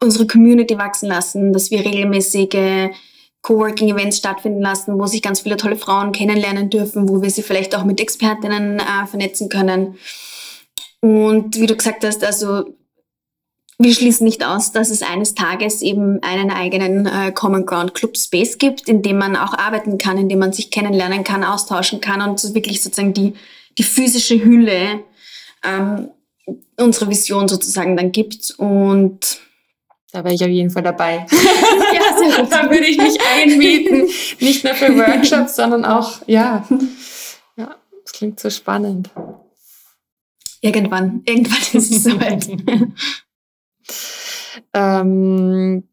unsere 0.02 0.26
Community 0.26 0.76
wachsen 0.76 1.08
lassen, 1.08 1.52
dass 1.54 1.70
wir 1.70 1.80
regelmäßige 1.80 2.90
Coworking-Events 3.42 4.18
stattfinden 4.18 4.60
lassen, 4.60 4.98
wo 4.98 5.06
sich 5.06 5.22
ganz 5.22 5.40
viele 5.40 5.56
tolle 5.56 5.76
Frauen 5.76 6.12
kennenlernen 6.12 6.68
dürfen, 6.68 7.08
wo 7.08 7.22
wir 7.22 7.30
sie 7.30 7.42
vielleicht 7.42 7.74
auch 7.74 7.84
mit 7.84 8.00
Expertinnen 8.00 8.80
äh, 8.80 9.06
vernetzen 9.06 9.48
können. 9.48 9.96
Und 11.00 11.58
wie 11.58 11.66
du 11.66 11.74
gesagt 11.74 12.04
hast, 12.04 12.22
also 12.22 12.74
wir 13.82 13.94
schließen 13.94 14.26
nicht 14.26 14.44
aus, 14.44 14.72
dass 14.72 14.90
es 14.90 15.00
eines 15.00 15.34
Tages 15.34 15.80
eben 15.80 16.22
einen 16.22 16.50
eigenen 16.50 17.06
äh, 17.06 17.32
Common 17.32 17.64
Ground 17.64 17.94
Club 17.94 18.14
Space 18.18 18.58
gibt, 18.58 18.86
in 18.86 19.00
dem 19.00 19.16
man 19.16 19.36
auch 19.36 19.54
arbeiten 19.54 19.96
kann, 19.96 20.18
in 20.18 20.28
dem 20.28 20.38
man 20.38 20.52
sich 20.52 20.70
kennenlernen 20.70 21.24
kann, 21.24 21.44
austauschen 21.44 22.02
kann 22.02 22.20
und 22.20 22.38
so 22.38 22.54
wirklich 22.54 22.82
sozusagen 22.82 23.14
die, 23.14 23.32
die 23.78 23.82
physische 23.82 24.44
Hülle 24.44 25.00
ähm, 25.64 26.10
unserer 26.76 27.08
Vision 27.08 27.48
sozusagen 27.48 27.96
dann 27.96 28.12
gibt. 28.12 28.50
Und 28.58 29.40
da 30.12 30.24
wäre 30.24 30.34
ich 30.34 30.44
auf 30.44 30.50
jeden 30.50 30.70
Fall 30.70 30.82
dabei. 30.82 31.24
ja, 31.30 32.18
sehr 32.18 32.44
da 32.44 32.70
würde 32.70 32.86
ich 32.86 32.98
mich 32.98 33.18
einmieten. 33.34 34.10
Nicht 34.40 34.62
nur 34.62 34.74
für 34.74 34.94
Workshops, 34.94 35.56
sondern 35.56 35.86
auch, 35.86 36.20
ja. 36.26 36.68
Ja, 37.56 37.76
das 38.04 38.12
klingt 38.12 38.40
so 38.40 38.50
spannend. 38.50 39.08
Irgendwann, 40.60 41.22
irgendwann 41.24 41.62
ist 41.72 41.90
es 41.90 42.02
soweit. 42.02 42.46
Ähm, 44.72 45.88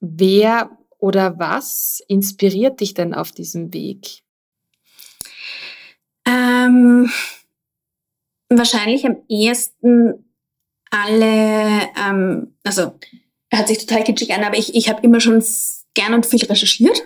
wer 0.00 0.70
oder 0.98 1.38
was 1.38 2.02
inspiriert 2.08 2.80
dich 2.80 2.94
denn 2.94 3.14
auf 3.14 3.32
diesem 3.32 3.72
Weg? 3.72 4.22
Ähm, 6.26 7.10
wahrscheinlich 8.48 9.04
am 9.06 9.16
ehesten 9.28 10.24
alle, 10.90 11.88
ähm, 11.98 12.54
also 12.64 12.98
hört 13.50 13.68
sich 13.68 13.78
total 13.78 14.04
kitschig 14.04 14.32
an, 14.32 14.44
aber 14.44 14.58
ich, 14.58 14.74
ich 14.74 14.88
habe 14.88 15.02
immer 15.02 15.20
schon 15.20 15.42
gern 15.94 16.14
und 16.14 16.26
viel 16.26 16.44
recherchiert 16.44 17.02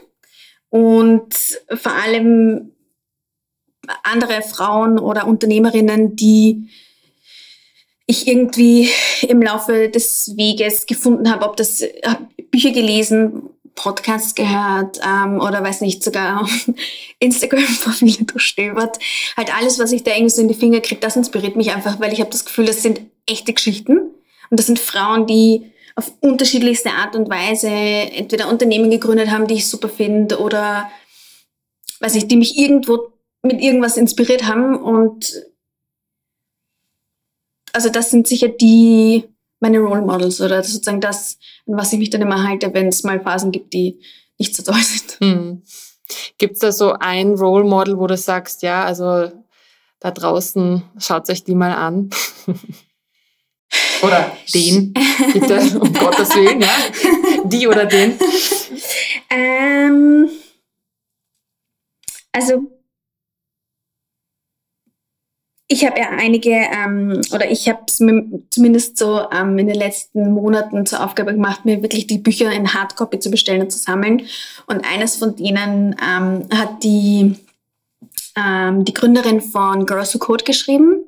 und 0.68 1.34
vor 1.74 1.92
allem 1.92 2.72
andere 4.02 4.42
Frauen 4.42 4.98
oder 4.98 5.26
Unternehmerinnen, 5.26 6.16
die 6.16 6.68
ich 8.06 8.28
irgendwie 8.28 8.88
im 9.22 9.42
Laufe 9.42 9.88
des 9.88 10.36
Weges 10.36 10.86
gefunden 10.86 11.30
habe, 11.30 11.44
ob 11.44 11.56
das 11.56 11.82
hab 12.04 12.22
Bücher 12.50 12.70
gelesen, 12.70 13.50
Podcasts 13.74 14.34
gehört 14.34 14.98
ähm, 15.04 15.40
oder 15.40 15.62
weiß 15.62 15.82
nicht, 15.82 16.02
sogar 16.02 16.48
Instagram-Profile 17.18 18.24
durchstöbert. 18.26 18.98
Halt 19.36 19.54
alles, 19.54 19.78
was 19.78 19.92
ich 19.92 20.02
da 20.02 20.12
irgendwie 20.12 20.30
so 20.30 20.42
in 20.42 20.48
die 20.48 20.54
Finger 20.54 20.80
kriege, 20.80 21.00
das 21.00 21.16
inspiriert 21.16 21.56
mich 21.56 21.72
einfach, 21.72 22.00
weil 22.00 22.12
ich 22.12 22.20
habe 22.20 22.30
das 22.30 22.44
Gefühl, 22.44 22.64
das 22.66 22.82
sind 22.82 23.02
echte 23.26 23.52
Geschichten. 23.52 23.98
Und 24.50 24.58
das 24.58 24.66
sind 24.66 24.78
Frauen, 24.78 25.26
die 25.26 25.72
auf 25.94 26.12
unterschiedlichste 26.20 26.90
Art 26.90 27.16
und 27.16 27.28
Weise 27.28 27.68
entweder 27.68 28.48
Unternehmen 28.48 28.90
gegründet 28.90 29.30
haben, 29.30 29.46
die 29.46 29.54
ich 29.54 29.68
super 29.68 29.88
finde, 29.88 30.40
oder 30.40 30.90
weiß 32.00 32.14
nicht, 32.14 32.30
die 32.30 32.36
mich 32.36 32.58
irgendwo 32.58 33.12
mit 33.42 33.60
irgendwas 33.60 33.96
inspiriert 33.96 34.44
haben 34.44 34.76
und 34.76 35.32
also 37.72 37.88
das 37.88 38.10
sind 38.10 38.26
sicher 38.26 38.48
die 38.48 39.24
meine 39.60 39.78
Role 39.78 40.02
Models 40.02 40.40
oder 40.40 40.62
sozusagen 40.62 41.00
das, 41.00 41.38
an 41.66 41.76
was 41.76 41.92
ich 41.92 41.98
mich 41.98 42.10
dann 42.10 42.20
immer 42.20 42.42
halte, 42.42 42.72
wenn 42.74 42.88
es 42.88 43.02
mal 43.02 43.20
Phasen 43.20 43.52
gibt, 43.52 43.72
die 43.72 43.98
nicht 44.38 44.54
so 44.54 44.62
toll 44.62 44.82
sind. 44.82 45.16
Hm. 45.20 45.62
Gibt 46.38 46.54
es 46.54 46.58
da 46.60 46.72
so 46.72 46.92
ein 46.92 47.34
Role 47.34 47.64
Model, 47.64 47.98
wo 47.98 48.06
du 48.06 48.16
sagst, 48.16 48.62
ja, 48.62 48.84
also 48.84 49.32
da 49.98 50.10
draußen 50.10 50.82
schaut 50.98 51.28
euch 51.30 51.42
die 51.42 51.54
mal 51.54 51.72
an? 51.72 52.10
oder 54.02 54.36
den, 54.54 54.92
bitte, 55.32 55.78
um 55.80 55.92
Gottes 55.92 56.34
Willen, 56.36 56.60
ja? 56.60 57.44
Die 57.44 57.66
oder 57.66 57.86
den? 57.86 58.18
Ähm, 59.28 60.30
also 62.30 62.60
ich 65.68 65.84
habe 65.84 65.98
ja 65.98 66.10
einige, 66.10 66.50
ähm, 66.50 67.20
oder 67.32 67.50
ich 67.50 67.68
habe 67.68 67.80
es 67.88 67.96
zumindest 67.96 68.98
so 68.98 69.28
ähm, 69.32 69.58
in 69.58 69.66
den 69.66 69.76
letzten 69.76 70.32
Monaten 70.32 70.86
zur 70.86 71.04
Aufgabe 71.04 71.32
gemacht, 71.32 71.64
mir 71.64 71.82
wirklich 71.82 72.06
die 72.06 72.18
Bücher 72.18 72.52
in 72.52 72.72
Hardcopy 72.72 73.18
zu 73.18 73.30
bestellen 73.30 73.62
und 73.62 73.72
zu 73.72 73.78
sammeln. 73.78 74.22
Und 74.66 74.84
eines 74.86 75.16
von 75.16 75.34
denen 75.34 75.96
ähm, 76.00 76.44
hat 76.54 76.84
die, 76.84 77.34
ähm, 78.36 78.84
die 78.84 78.94
Gründerin 78.94 79.40
von 79.40 79.86
Girls 79.86 80.14
Who 80.14 80.18
Code 80.20 80.44
geschrieben, 80.44 81.00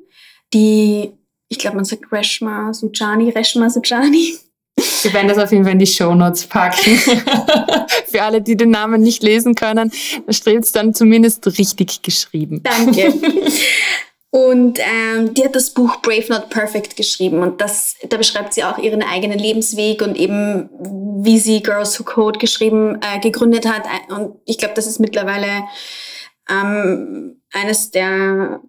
die, 0.53 1.11
ich 1.47 1.57
glaube, 1.57 1.77
man 1.77 1.85
sagt 1.85 2.11
Reshma 2.11 2.73
Sujani, 2.73 3.29
Reshma 3.29 3.69
Sujani. 3.69 4.39
Wir 5.01 5.13
werden 5.13 5.27
das 5.27 5.37
auf 5.37 5.51
jeden 5.51 5.63
Fall 5.63 5.73
in 5.73 5.79
die 5.79 5.87
Show 5.87 6.13
Notes 6.15 6.45
packen. 6.45 6.97
Für 8.07 8.23
alle, 8.23 8.41
die 8.41 8.57
den 8.57 8.71
Namen 8.71 9.01
nicht 9.01 9.23
lesen 9.23 9.55
können, 9.55 9.91
steht 10.29 10.63
es 10.63 10.71
dann 10.71 10.93
zumindest 10.93 11.45
richtig 11.47 12.01
geschrieben. 12.01 12.61
Danke. 12.63 13.13
Und 14.31 14.77
ähm, 14.79 15.33
die 15.33 15.43
hat 15.43 15.55
das 15.55 15.71
Buch 15.71 16.01
Brave 16.03 16.27
Not 16.29 16.49
Perfect 16.49 16.95
geschrieben 16.95 17.41
und 17.41 17.61
das, 17.61 17.95
da 18.07 18.17
beschreibt 18.17 18.53
sie 18.53 18.63
auch 18.63 18.77
ihren 18.77 19.01
eigenen 19.01 19.39
Lebensweg 19.39 20.03
und 20.03 20.15
eben, 20.15 20.69
wie 21.23 21.39
sie 21.39 21.63
Girls 21.63 21.99
Who 21.99 22.03
Code 22.03 22.37
geschrieben, 22.37 22.99
äh, 23.01 23.19
gegründet 23.19 23.67
hat. 23.67 23.83
Und 24.09 24.35
ich 24.45 24.59
glaube, 24.59 24.75
das 24.75 24.85
ist 24.85 24.99
mittlerweile 24.99 25.63
ähm, 26.47 27.41
eines 27.51 27.89
der 27.89 28.61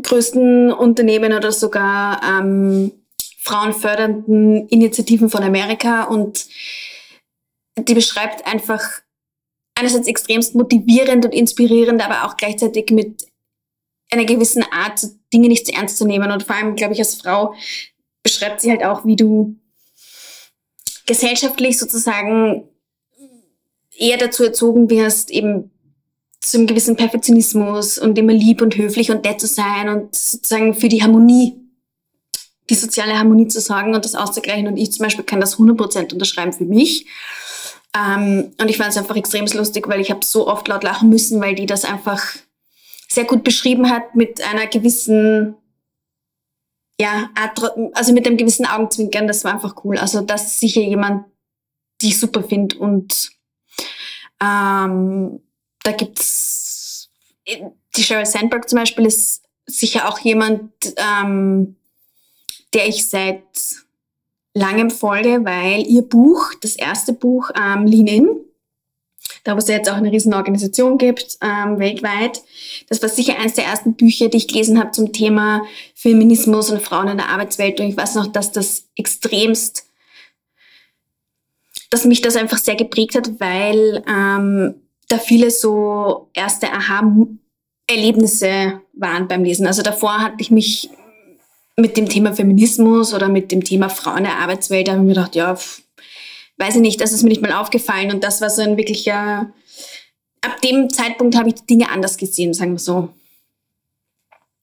größten 0.00 0.72
Unternehmen 0.72 1.32
oder 1.32 1.50
sogar 1.50 2.20
ähm, 2.22 2.92
frauenfördernden 3.42 4.68
Initiativen 4.68 5.28
von 5.28 5.42
Amerika 5.42 6.04
und 6.04 6.46
die 7.76 7.94
beschreibt 7.94 8.46
einfach 8.46 8.80
einerseits 9.76 10.06
extremst 10.06 10.54
motivierend 10.54 11.24
und 11.24 11.34
inspirierend, 11.34 12.04
aber 12.04 12.24
auch 12.24 12.36
gleichzeitig 12.36 12.90
mit 12.90 13.26
einer 14.14 14.24
gewissen 14.24 14.64
Art, 14.70 15.06
Dinge 15.32 15.48
nicht 15.48 15.66
zu 15.66 15.72
ernst 15.72 15.98
zu 15.98 16.06
nehmen. 16.06 16.30
Und 16.30 16.44
vor 16.44 16.56
allem, 16.56 16.76
glaube 16.76 16.94
ich, 16.94 16.98
als 16.98 17.14
Frau 17.14 17.54
beschreibt 18.22 18.60
sie 18.60 18.70
halt 18.70 18.84
auch, 18.84 19.04
wie 19.04 19.16
du 19.16 19.56
gesellschaftlich 21.06 21.78
sozusagen 21.78 22.68
eher 23.96 24.16
dazu 24.16 24.42
erzogen 24.44 24.90
wirst, 24.90 25.30
eben 25.30 25.70
zu 26.40 26.58
einem 26.58 26.66
gewissen 26.66 26.96
Perfektionismus 26.96 27.98
und 27.98 28.18
immer 28.18 28.32
lieb 28.32 28.60
und 28.60 28.76
höflich 28.76 29.10
und 29.10 29.24
nett 29.24 29.40
zu 29.40 29.46
sein 29.46 29.88
und 29.88 30.14
sozusagen 30.14 30.74
für 30.74 30.88
die 30.88 31.02
Harmonie, 31.02 31.54
die 32.68 32.74
soziale 32.74 33.18
Harmonie 33.18 33.48
zu 33.48 33.60
sorgen 33.60 33.94
und 33.94 34.04
das 34.04 34.14
auszugleichen. 34.14 34.66
Und 34.66 34.76
ich 34.76 34.92
zum 34.92 35.04
Beispiel 35.04 35.24
kann 35.24 35.40
das 35.40 35.56
100% 35.58 36.12
unterschreiben 36.12 36.52
für 36.52 36.64
mich. 36.64 37.06
Ähm, 37.96 38.52
und 38.60 38.68
ich 38.68 38.76
fand 38.76 38.90
es 38.90 38.96
einfach 38.96 39.16
extrem 39.16 39.46
lustig, 39.46 39.88
weil 39.88 40.00
ich 40.00 40.10
habe 40.10 40.24
so 40.24 40.48
oft 40.48 40.66
laut 40.68 40.82
lachen 40.82 41.08
müssen, 41.08 41.40
weil 41.40 41.54
die 41.54 41.66
das 41.66 41.84
einfach 41.84 42.36
sehr 43.14 43.24
gut 43.24 43.44
beschrieben 43.44 43.90
hat 43.90 44.14
mit 44.14 44.42
einer 44.42 44.66
gewissen, 44.66 45.56
ja, 47.00 47.30
also 47.92 48.12
mit 48.12 48.26
einem 48.26 48.36
gewissen 48.36 48.66
Augenzwinkern. 48.66 49.26
Das 49.26 49.44
war 49.44 49.52
einfach 49.52 49.84
cool. 49.84 49.98
Also 49.98 50.20
das 50.20 50.46
ist 50.46 50.60
sicher 50.60 50.80
jemand, 50.80 51.26
die 52.02 52.08
ich 52.08 52.18
super 52.18 52.42
finde. 52.42 52.76
Und 52.78 53.30
ähm, 54.40 55.40
da 55.82 55.92
gibt's 55.92 57.10
die 57.96 58.02
Sheryl 58.02 58.26
Sandberg 58.26 58.68
zum 58.68 58.78
Beispiel 58.78 59.06
ist 59.06 59.42
sicher 59.66 60.08
auch 60.08 60.18
jemand, 60.18 60.72
ähm, 60.96 61.76
der 62.72 62.88
ich 62.88 63.06
seit 63.06 63.44
langem 64.54 64.90
folge, 64.90 65.44
weil 65.44 65.86
ihr 65.86 66.02
Buch, 66.02 66.52
das 66.60 66.76
erste 66.76 67.12
Buch, 67.12 67.50
ähm, 67.56 67.86
Lean 67.86 68.06
In, 68.06 68.43
da 69.44 69.54
wo 69.54 69.58
es 69.58 69.68
jetzt 69.68 69.88
auch 69.90 69.96
eine 69.96 70.10
riesen 70.10 70.34
Organisation 70.34 70.98
gibt, 70.98 71.38
ähm, 71.42 71.78
weltweit. 71.78 72.42
Das 72.88 73.00
war 73.02 73.10
sicher 73.10 73.38
eines 73.38 73.54
der 73.54 73.66
ersten 73.66 73.94
Bücher, 73.94 74.28
die 74.28 74.38
ich 74.38 74.48
gelesen 74.48 74.78
habe 74.78 74.92
zum 74.92 75.12
Thema 75.12 75.62
Feminismus 75.94 76.70
und 76.70 76.82
Frauen 76.82 77.08
in 77.08 77.18
der 77.18 77.28
Arbeitswelt. 77.28 77.78
Und 77.78 77.86
ich 77.86 77.96
weiß 77.96 78.16
noch, 78.16 78.26
dass 78.26 78.50
das 78.52 78.86
extremst, 78.96 79.84
dass 81.90 82.06
mich 82.06 82.22
das 82.22 82.36
einfach 82.36 82.58
sehr 82.58 82.74
geprägt 82.74 83.14
hat, 83.14 83.38
weil 83.38 84.02
ähm, 84.08 84.74
da 85.08 85.18
viele 85.18 85.50
so 85.50 86.30
erste 86.32 86.72
Aha-Erlebnisse 86.72 88.80
waren 88.94 89.28
beim 89.28 89.44
Lesen. 89.44 89.66
Also 89.66 89.82
davor 89.82 90.22
hatte 90.22 90.36
ich 90.38 90.50
mich 90.50 90.88
mit 91.76 91.98
dem 91.98 92.08
Thema 92.08 92.32
Feminismus 92.32 93.12
oder 93.12 93.28
mit 93.28 93.52
dem 93.52 93.62
Thema 93.62 93.90
Frauen 93.90 94.18
in 94.18 94.24
der 94.24 94.38
Arbeitswelt, 94.38 94.88
da 94.88 94.92
habe 94.92 95.02
ich 95.02 95.08
mir 95.08 95.14
gedacht, 95.14 95.34
ja, 95.34 95.58
weiß 96.58 96.76
ich 96.76 96.80
nicht, 96.80 97.00
das 97.00 97.12
ist 97.12 97.22
mir 97.22 97.30
nicht 97.30 97.42
mal 97.42 97.52
aufgefallen. 97.52 98.12
Und 98.12 98.24
das 98.24 98.40
war 98.40 98.50
so 98.50 98.62
ein 98.62 98.76
wirklicher, 98.76 99.52
ab 100.40 100.60
dem 100.62 100.90
Zeitpunkt 100.90 101.36
habe 101.36 101.48
ich 101.48 101.54
die 101.56 101.66
Dinge 101.66 101.90
anders 101.90 102.16
gesehen, 102.16 102.54
sagen 102.54 102.72
wir 102.72 102.78
so. 102.78 103.10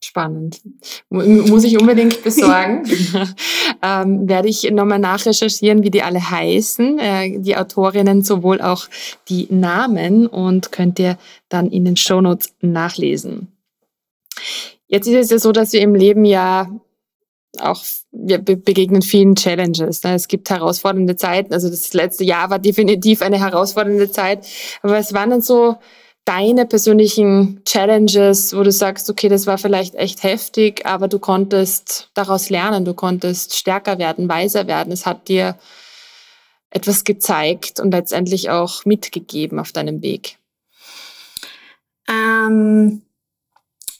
Spannend. 0.03 0.61
Muss 1.09 1.63
ich 1.63 1.79
unbedingt 1.79 2.23
besorgen. 2.23 2.83
ähm, 3.83 4.27
werde 4.27 4.49
ich 4.49 4.69
nochmal 4.71 4.97
nachrecherchieren, 4.97 5.83
wie 5.83 5.91
die 5.91 6.01
alle 6.01 6.31
heißen, 6.31 6.97
äh, 6.97 7.39
die 7.39 7.55
Autorinnen, 7.55 8.23
sowohl 8.23 8.61
auch 8.61 8.87
die 9.29 9.47
Namen 9.51 10.25
und 10.25 10.71
könnt 10.71 10.97
ihr 10.97 11.19
dann 11.49 11.69
in 11.69 11.85
den 11.85 11.97
Shownotes 11.97 12.55
nachlesen. 12.61 13.49
Jetzt 14.87 15.07
ist 15.07 15.15
es 15.15 15.29
ja 15.29 15.37
so, 15.37 15.51
dass 15.51 15.71
wir 15.71 15.81
im 15.81 15.93
Leben 15.93 16.25
ja 16.25 16.67
auch, 17.59 17.83
wir 18.11 18.37
begegnen 18.39 19.01
vielen 19.01 19.35
Challenges. 19.35 20.03
Ne? 20.03 20.15
Es 20.15 20.27
gibt 20.27 20.49
herausfordernde 20.49 21.15
Zeiten. 21.15 21.53
Also 21.53 21.69
das 21.69 21.93
letzte 21.93 22.23
Jahr 22.23 22.49
war 22.49 22.59
definitiv 22.59 23.21
eine 23.21 23.39
herausfordernde 23.39 24.11
Zeit. 24.11 24.47
Aber 24.81 24.97
es 24.97 25.13
waren 25.13 25.31
dann 25.31 25.41
so 25.41 25.77
deine 26.25 26.65
persönlichen 26.65 27.61
Challenges, 27.65 28.55
wo 28.55 28.63
du 28.63 28.71
sagst, 28.71 29.09
okay, 29.09 29.27
das 29.27 29.47
war 29.47 29.57
vielleicht 29.57 29.95
echt 29.95 30.23
heftig, 30.23 30.85
aber 30.85 31.07
du 31.07 31.19
konntest 31.19 32.09
daraus 32.13 32.49
lernen, 32.49 32.85
du 32.85 32.93
konntest 32.93 33.55
stärker 33.55 33.97
werden, 33.97 34.29
weiser 34.29 34.67
werden. 34.67 34.93
Es 34.93 35.05
hat 35.05 35.27
dir 35.27 35.57
etwas 36.69 37.03
gezeigt 37.03 37.79
und 37.79 37.91
letztendlich 37.91 38.49
auch 38.49 38.85
mitgegeben 38.85 39.59
auf 39.59 39.71
deinem 39.71 40.01
Weg. 40.01 40.37
Ähm, 42.07 43.01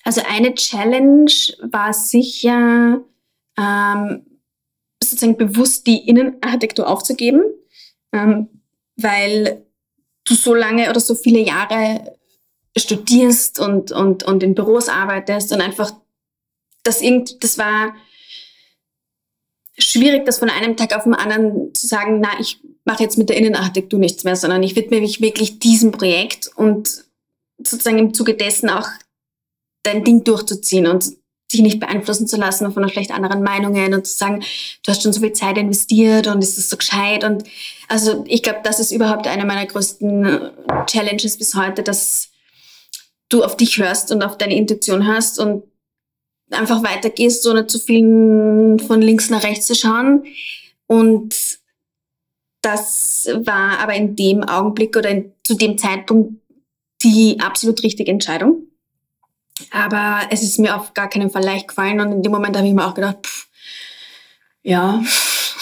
also 0.04 0.22
eine 0.28 0.54
Challenge 0.56 1.32
war 1.70 1.94
sicher, 1.94 3.02
ähm, 3.58 4.26
sozusagen 5.02 5.38
bewusst 5.38 5.88
die 5.88 6.08
Innenarchitektur 6.08 6.88
aufzugeben, 6.88 7.44
ähm, 8.12 8.48
weil 8.96 9.66
du 10.26 10.36
so 10.36 10.54
lange 10.54 10.90
oder 10.90 11.00
so 11.00 11.16
viele 11.16 11.40
Jahre 11.40 12.18
studierst 12.78 13.60
und, 13.60 13.92
und, 13.92 14.24
und 14.24 14.44
in 14.44 14.56
Büros 14.56 14.88
arbeitest 14.88 15.52
und 15.52 15.62
einfach 15.62 15.94
das 16.84 17.02
irgend, 17.02 17.44
das 17.44 17.58
war 17.58 17.96
schwierig, 19.78 20.26
das 20.26 20.40
von 20.40 20.50
einem 20.50 20.78
Tag 20.78 20.96
auf 20.96 21.04
den 21.04 21.14
anderen 21.14 21.74
zu 21.74 21.88
sagen, 21.88 22.20
na, 22.22 22.40
ich 22.40 22.60
mache 22.86 23.04
jetzt 23.04 23.18
mit 23.18 23.30
der 23.30 23.38
Innenarchitektur 23.38 24.00
nichts 24.00 24.24
mehr, 24.24 24.36
sondern 24.36 24.64
ich 24.64 24.76
widme 24.76 25.00
mich 25.00 25.22
wirklich 25.22 25.60
diesem 25.60 25.92
Projekt 25.92 26.50
und 26.56 27.06
sozusagen 27.58 28.00
im 28.00 28.14
Zuge 28.14 28.36
dessen 28.36 28.70
auch 28.70 28.88
dein 29.84 30.04
Ding 30.04 30.24
durchzuziehen 30.24 30.88
und 30.88 31.06
dich 31.52 31.62
nicht 31.62 31.80
beeinflussen 31.80 32.28
zu 32.28 32.38
lassen 32.38 32.72
von 32.72 32.88
vielleicht 32.90 33.12
anderen 33.12 33.44
Meinungen 33.44 33.94
und 33.94 34.08
zu 34.08 34.18
sagen, 34.18 34.44
du 34.84 34.92
hast 34.92 35.04
schon 35.04 35.14
so 35.14 35.22
viel 35.22 35.34
Zeit 35.34 35.58
investiert 35.58 36.28
und 36.28 36.42
ist 36.42 36.58
das 36.58 36.70
so 36.70 36.78
gescheit 36.78 37.24
und 37.24 37.44
also 37.88 38.24
ich 38.28 38.42
glaube, 38.42 38.60
das 38.64 38.80
ist 38.80 38.92
überhaupt 38.92 39.28
eine 39.28 39.46
meiner 39.46 39.66
größten 39.66 40.52
Challenges 40.88 41.38
bis 41.38 41.56
heute, 41.56 41.84
dass 41.84 42.30
du 43.30 43.44
auf 43.44 43.58
dich 43.58 43.78
hörst 43.78 44.12
und 44.12 44.24
auf 44.24 44.38
deine 44.38 44.56
Intuition 44.56 45.06
hörst 45.06 45.40
und 45.40 45.64
einfach 46.52 46.84
weitergehst, 46.84 47.46
ohne 47.48 47.68
zu 47.68 47.80
viel 47.80 48.78
von 48.86 49.02
links 49.02 49.30
nach 49.30 49.44
rechts 49.44 49.68
zu 49.68 49.76
schauen. 49.76 50.24
Und 50.88 51.60
das 52.62 53.28
war 53.44 53.80
aber 53.80 53.96
in 53.96 54.16
dem 54.16 54.44
Augenblick 54.44 54.96
oder 54.96 55.10
in, 55.10 55.32
zu 55.44 55.56
dem 55.56 55.78
Zeitpunkt 55.78 56.42
die 57.04 57.40
absolut 57.40 57.82
richtige 57.84 58.12
Entscheidung. 58.12 58.68
Aber 59.72 60.22
es 60.32 60.42
ist 60.42 60.60
mir 60.60 60.76
auf 60.76 60.94
gar 60.94 61.10
keinen 61.10 61.30
Fall 61.30 61.44
leicht 61.44 61.68
gefallen 61.68 62.00
und 62.00 62.12
in 62.12 62.24
dem 62.24 62.32
Moment 62.32 62.58
habe 62.58 62.68
ich 62.68 62.74
mir 62.74 62.86
auch 62.86 62.94
gedacht, 62.94 63.18
pff, 63.26 63.48
ja, 64.64 65.04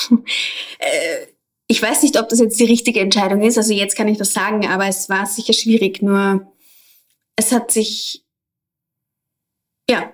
äh, 0.79 1.27
ich 1.67 1.81
weiß 1.81 2.01
nicht, 2.01 2.19
ob 2.19 2.29
das 2.29 2.39
jetzt 2.39 2.59
die 2.59 2.65
richtige 2.65 2.99
Entscheidung 2.99 3.41
ist. 3.43 3.57
Also 3.57 3.73
jetzt 3.73 3.95
kann 3.95 4.07
ich 4.07 4.17
das 4.17 4.33
sagen, 4.33 4.67
aber 4.67 4.87
es 4.87 5.07
war 5.07 5.25
sicher 5.27 5.53
schwierig. 5.53 6.01
Nur 6.01 6.51
es 7.35 7.51
hat 7.51 7.71
sich 7.71 8.25
ja 9.87 10.11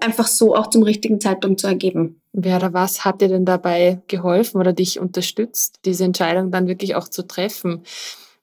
einfach 0.00 0.26
so 0.26 0.54
auch 0.54 0.68
zum 0.68 0.82
richtigen 0.82 1.18
Zeitpunkt 1.18 1.60
zu 1.60 1.66
ergeben. 1.66 2.20
Wer 2.32 2.56
oder 2.56 2.74
was 2.74 3.06
hat 3.06 3.22
dir 3.22 3.28
denn 3.28 3.46
dabei 3.46 4.02
geholfen 4.06 4.58
oder 4.58 4.74
dich 4.74 5.00
unterstützt, 5.00 5.80
diese 5.86 6.04
Entscheidung 6.04 6.50
dann 6.50 6.68
wirklich 6.68 6.94
auch 6.94 7.08
zu 7.08 7.26
treffen? 7.26 7.84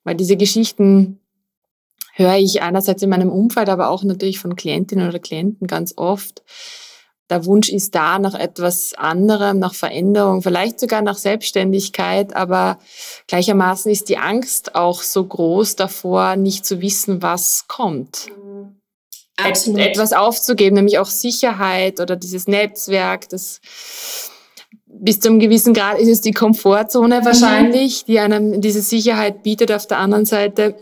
Weil 0.03 0.15
diese 0.15 0.35
Geschichten 0.35 1.18
höre 2.19 2.35
ich 2.35 2.61
einerseits 2.61 3.01
in 3.01 3.09
meinem 3.09 3.31
Umfeld, 3.31 3.69
aber 3.69 3.89
auch 3.89 4.03
natürlich 4.03 4.39
von 4.39 4.55
Klientinnen 4.55 5.07
oder 5.07 5.19
Klienten 5.19 5.67
ganz 5.67 5.93
oft. 5.95 6.43
Der 7.29 7.45
Wunsch 7.45 7.69
ist 7.69 7.95
da 7.95 8.19
nach 8.19 8.33
etwas 8.33 8.93
anderem, 8.95 9.59
nach 9.59 9.73
Veränderung, 9.73 10.41
vielleicht 10.41 10.79
sogar 10.79 11.01
nach 11.01 11.17
Selbstständigkeit, 11.17 12.35
aber 12.35 12.79
gleichermaßen 13.27 13.91
ist 13.91 14.09
die 14.09 14.17
Angst 14.17 14.75
auch 14.75 15.01
so 15.01 15.25
groß 15.25 15.75
davor, 15.75 16.35
nicht 16.35 16.65
zu 16.65 16.81
wissen, 16.81 17.21
was 17.21 17.67
kommt. 17.67 18.27
Absolut. 19.37 19.79
etwas 19.79 20.11
aufzugeben, 20.11 20.75
nämlich 20.75 20.99
auch 20.99 21.05
Sicherheit 21.05 22.01
oder 22.01 22.17
dieses 22.17 22.47
Netzwerk, 22.47 23.29
das 23.29 23.61
bis 24.85 25.19
zu 25.19 25.29
einem 25.29 25.39
gewissen 25.39 25.73
Grad 25.73 25.99
ist 25.99 26.09
es 26.09 26.21
die 26.21 26.31
Komfortzone 26.31 27.21
mhm. 27.21 27.25
wahrscheinlich, 27.25 28.05
die 28.05 28.19
einem 28.19 28.59
diese 28.59 28.81
Sicherheit 28.81 29.43
bietet. 29.43 29.71
Auf 29.71 29.87
der 29.87 29.99
anderen 29.99 30.25
Seite 30.25 30.75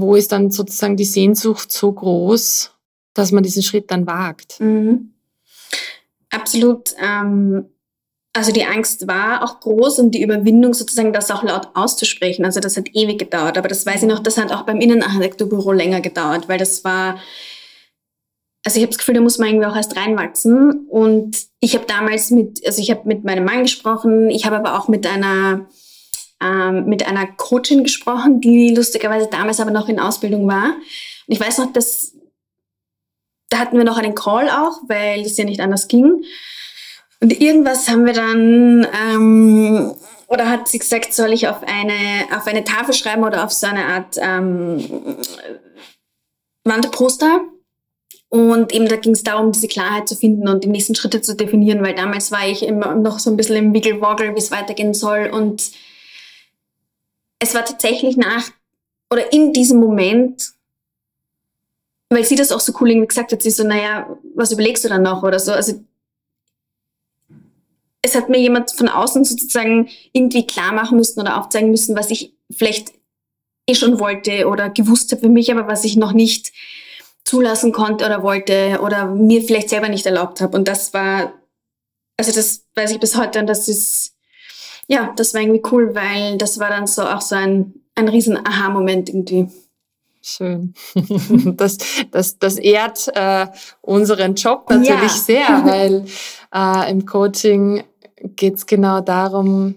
wo 0.00 0.14
ist 0.14 0.32
dann 0.32 0.50
sozusagen 0.50 0.96
die 0.96 1.04
Sehnsucht 1.04 1.70
so 1.70 1.92
groß, 1.92 2.72
dass 3.14 3.32
man 3.32 3.42
diesen 3.42 3.62
Schritt 3.62 3.90
dann 3.90 4.06
wagt? 4.06 4.60
Mhm. 4.60 5.12
Absolut. 6.30 6.94
Ähm, 7.02 7.66
also 8.38 8.52
die 8.52 8.64
Angst 8.64 9.08
war 9.08 9.42
auch 9.42 9.60
groß 9.60 9.98
und 9.98 10.12
die 10.12 10.22
Überwindung 10.22 10.74
sozusagen, 10.74 11.12
das 11.12 11.30
auch 11.30 11.42
laut 11.42 11.70
auszusprechen. 11.74 12.44
Also 12.44 12.60
das 12.60 12.76
hat 12.76 12.88
ewig 12.94 13.18
gedauert. 13.18 13.58
Aber 13.58 13.68
das 13.68 13.84
weiß 13.84 14.02
ich 14.02 14.08
noch, 14.08 14.20
das 14.20 14.36
hat 14.36 14.52
auch 14.52 14.62
beim 14.62 14.80
Innenarchitekturbüro 14.80 15.72
länger 15.72 16.00
gedauert, 16.00 16.48
weil 16.48 16.58
das 16.58 16.84
war, 16.84 17.18
also 18.64 18.76
ich 18.76 18.82
habe 18.82 18.90
das 18.90 18.98
Gefühl, 18.98 19.14
da 19.14 19.20
muss 19.20 19.38
man 19.38 19.48
irgendwie 19.48 19.66
auch 19.66 19.74
erst 19.74 19.96
reinwachsen. 19.96 20.86
Und 20.88 21.46
ich 21.60 21.74
habe 21.74 21.86
damals 21.86 22.30
mit, 22.30 22.64
also 22.64 22.80
ich 22.80 22.90
habe 22.90 23.08
mit 23.08 23.24
meinem 23.24 23.44
Mann 23.44 23.62
gesprochen, 23.62 24.30
ich 24.30 24.46
habe 24.46 24.56
aber 24.56 24.78
auch 24.78 24.88
mit 24.88 25.06
einer 25.06 25.66
ähm, 26.42 26.86
mit 26.86 27.06
einer 27.06 27.26
Coachin 27.26 27.82
gesprochen, 27.82 28.40
die 28.40 28.74
lustigerweise 28.74 29.28
damals 29.30 29.60
aber 29.60 29.70
noch 29.70 29.88
in 29.88 29.98
Ausbildung 29.98 30.46
war. 30.46 30.74
Und 30.74 31.34
ich 31.34 31.40
weiß 31.40 31.58
noch, 31.58 31.72
dass 31.72 32.12
da 33.50 33.58
hatten 33.58 33.78
wir 33.78 33.84
noch 33.84 33.98
einen 33.98 34.14
Call 34.14 34.48
auch, 34.50 34.80
weil 34.88 35.22
es 35.22 35.36
ja 35.36 35.44
nicht 35.44 35.60
anders 35.60 35.88
ging. 35.88 36.22
Und 37.20 37.40
irgendwas 37.40 37.88
haben 37.88 38.06
wir 38.06 38.12
dann, 38.12 38.86
ähm, 39.10 39.94
oder 40.28 40.48
hat 40.48 40.68
sie 40.68 40.78
gesagt, 40.78 41.14
soll 41.14 41.32
ich 41.32 41.48
auf 41.48 41.62
eine, 41.62 42.36
auf 42.36 42.46
eine 42.46 42.64
Tafel 42.64 42.94
schreiben 42.94 43.24
oder 43.24 43.44
auf 43.44 43.52
so 43.52 43.66
eine 43.66 43.86
Art 43.86 44.16
ähm, 44.18 45.16
Wandposter? 46.64 47.40
Und 48.30 48.74
eben 48.74 48.88
da 48.88 48.96
ging 48.96 49.12
es 49.12 49.22
darum, 49.22 49.52
diese 49.52 49.68
Klarheit 49.68 50.06
zu 50.06 50.14
finden 50.14 50.48
und 50.48 50.62
die 50.62 50.68
nächsten 50.68 50.94
Schritte 50.94 51.22
zu 51.22 51.34
definieren, 51.34 51.82
weil 51.82 51.94
damals 51.94 52.30
war 52.30 52.46
ich 52.46 52.62
immer 52.62 52.94
noch 52.94 53.18
so 53.18 53.30
ein 53.30 53.38
bisschen 53.38 53.56
im 53.56 53.72
Wiggle-Woggle, 53.72 54.34
wie 54.34 54.38
es 54.38 54.50
weitergehen 54.50 54.92
soll. 54.92 55.30
Und 55.32 55.70
es 57.38 57.54
war 57.54 57.64
tatsächlich 57.64 58.16
nach 58.16 58.50
oder 59.10 59.32
in 59.32 59.52
diesem 59.52 59.80
Moment, 59.80 60.52
weil 62.10 62.24
sie 62.24 62.36
das 62.36 62.52
auch 62.52 62.60
so 62.60 62.72
cool 62.80 62.90
irgendwie 62.90 63.08
gesagt 63.08 63.32
hat, 63.32 63.42
sie 63.42 63.50
so, 63.50 63.64
naja, 63.64 64.16
was 64.34 64.52
überlegst 64.52 64.84
du 64.84 64.88
dann 64.88 65.02
noch 65.02 65.22
oder 65.22 65.38
so. 65.38 65.52
Also 65.52 65.80
es 68.02 68.14
hat 68.14 68.28
mir 68.28 68.38
jemand 68.38 68.72
von 68.72 68.88
außen 68.88 69.24
sozusagen 69.24 69.88
irgendwie 70.12 70.46
klar 70.46 70.72
machen 70.72 70.96
müssen 70.96 71.20
oder 71.20 71.38
aufzeigen 71.38 71.70
müssen, 71.70 71.96
was 71.96 72.10
ich 72.10 72.34
vielleicht 72.50 72.92
eh 73.66 73.74
schon 73.74 73.98
wollte 74.00 74.48
oder 74.48 74.70
gewusst 74.70 75.12
habe 75.12 75.22
für 75.22 75.28
mich, 75.28 75.50
aber 75.50 75.66
was 75.66 75.84
ich 75.84 75.96
noch 75.96 76.12
nicht 76.12 76.52
zulassen 77.24 77.72
konnte 77.72 78.06
oder 78.06 78.22
wollte 78.22 78.80
oder 78.82 79.06
mir 79.06 79.42
vielleicht 79.42 79.68
selber 79.68 79.88
nicht 79.88 80.06
erlaubt 80.06 80.40
habe. 80.40 80.56
Und 80.56 80.66
das 80.66 80.94
war, 80.94 81.34
also 82.16 82.32
das 82.32 82.64
weiß 82.74 82.92
ich 82.92 83.00
bis 83.00 83.16
heute 83.16 83.40
und 83.40 83.46
das 83.46 83.68
ist 83.68 84.14
ja, 84.88 85.12
das 85.16 85.34
war 85.34 85.42
irgendwie 85.42 85.62
cool, 85.70 85.94
weil 85.94 86.38
das 86.38 86.58
war 86.58 86.70
dann 86.70 86.86
so 86.86 87.02
auch 87.02 87.20
so 87.20 87.36
ein, 87.36 87.74
ein 87.94 88.08
riesen 88.08 88.36
Aha-Moment 88.36 89.08
irgendwie. 89.10 89.48
Schön. 90.20 90.74
Das, 91.56 91.78
das, 92.10 92.38
das 92.38 92.58
ehrt 92.58 93.08
äh, 93.14 93.46
unseren 93.80 94.34
Job 94.34 94.68
natürlich 94.68 95.00
ja. 95.00 95.08
sehr, 95.08 95.46
weil 95.64 96.04
äh, 96.54 96.90
im 96.90 97.06
Coaching 97.06 97.84
geht 98.36 98.56
es 98.56 98.66
genau 98.66 99.00
darum, 99.00 99.76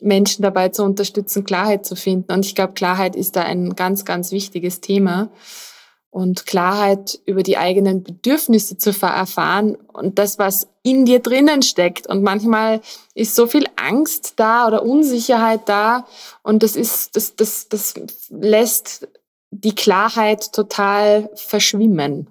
Menschen 0.00 0.42
dabei 0.42 0.68
zu 0.68 0.84
unterstützen, 0.84 1.44
Klarheit 1.44 1.84
zu 1.84 1.96
finden. 1.96 2.32
Und 2.32 2.46
ich 2.46 2.54
glaube, 2.54 2.74
Klarheit 2.74 3.16
ist 3.16 3.36
da 3.36 3.42
ein 3.42 3.74
ganz, 3.74 4.04
ganz 4.04 4.32
wichtiges 4.32 4.80
Thema 4.80 5.30
und 6.14 6.46
Klarheit 6.46 7.18
über 7.26 7.42
die 7.42 7.58
eigenen 7.58 8.04
Bedürfnisse 8.04 8.78
zu 8.78 8.90
erfahren 9.02 9.76
und 9.92 10.20
das, 10.20 10.38
was 10.38 10.68
in 10.84 11.04
dir 11.04 11.18
drinnen 11.18 11.62
steckt. 11.62 12.06
Und 12.06 12.22
manchmal 12.22 12.82
ist 13.16 13.34
so 13.34 13.48
viel 13.48 13.66
Angst 13.74 14.34
da 14.36 14.68
oder 14.68 14.84
Unsicherheit 14.84 15.68
da 15.68 16.06
und 16.44 16.62
das 16.62 16.76
ist, 16.76 17.16
das, 17.16 17.34
das, 17.34 17.68
das 17.68 17.94
lässt 18.30 19.08
die 19.50 19.74
Klarheit 19.74 20.52
total 20.52 21.30
verschwimmen. 21.34 22.28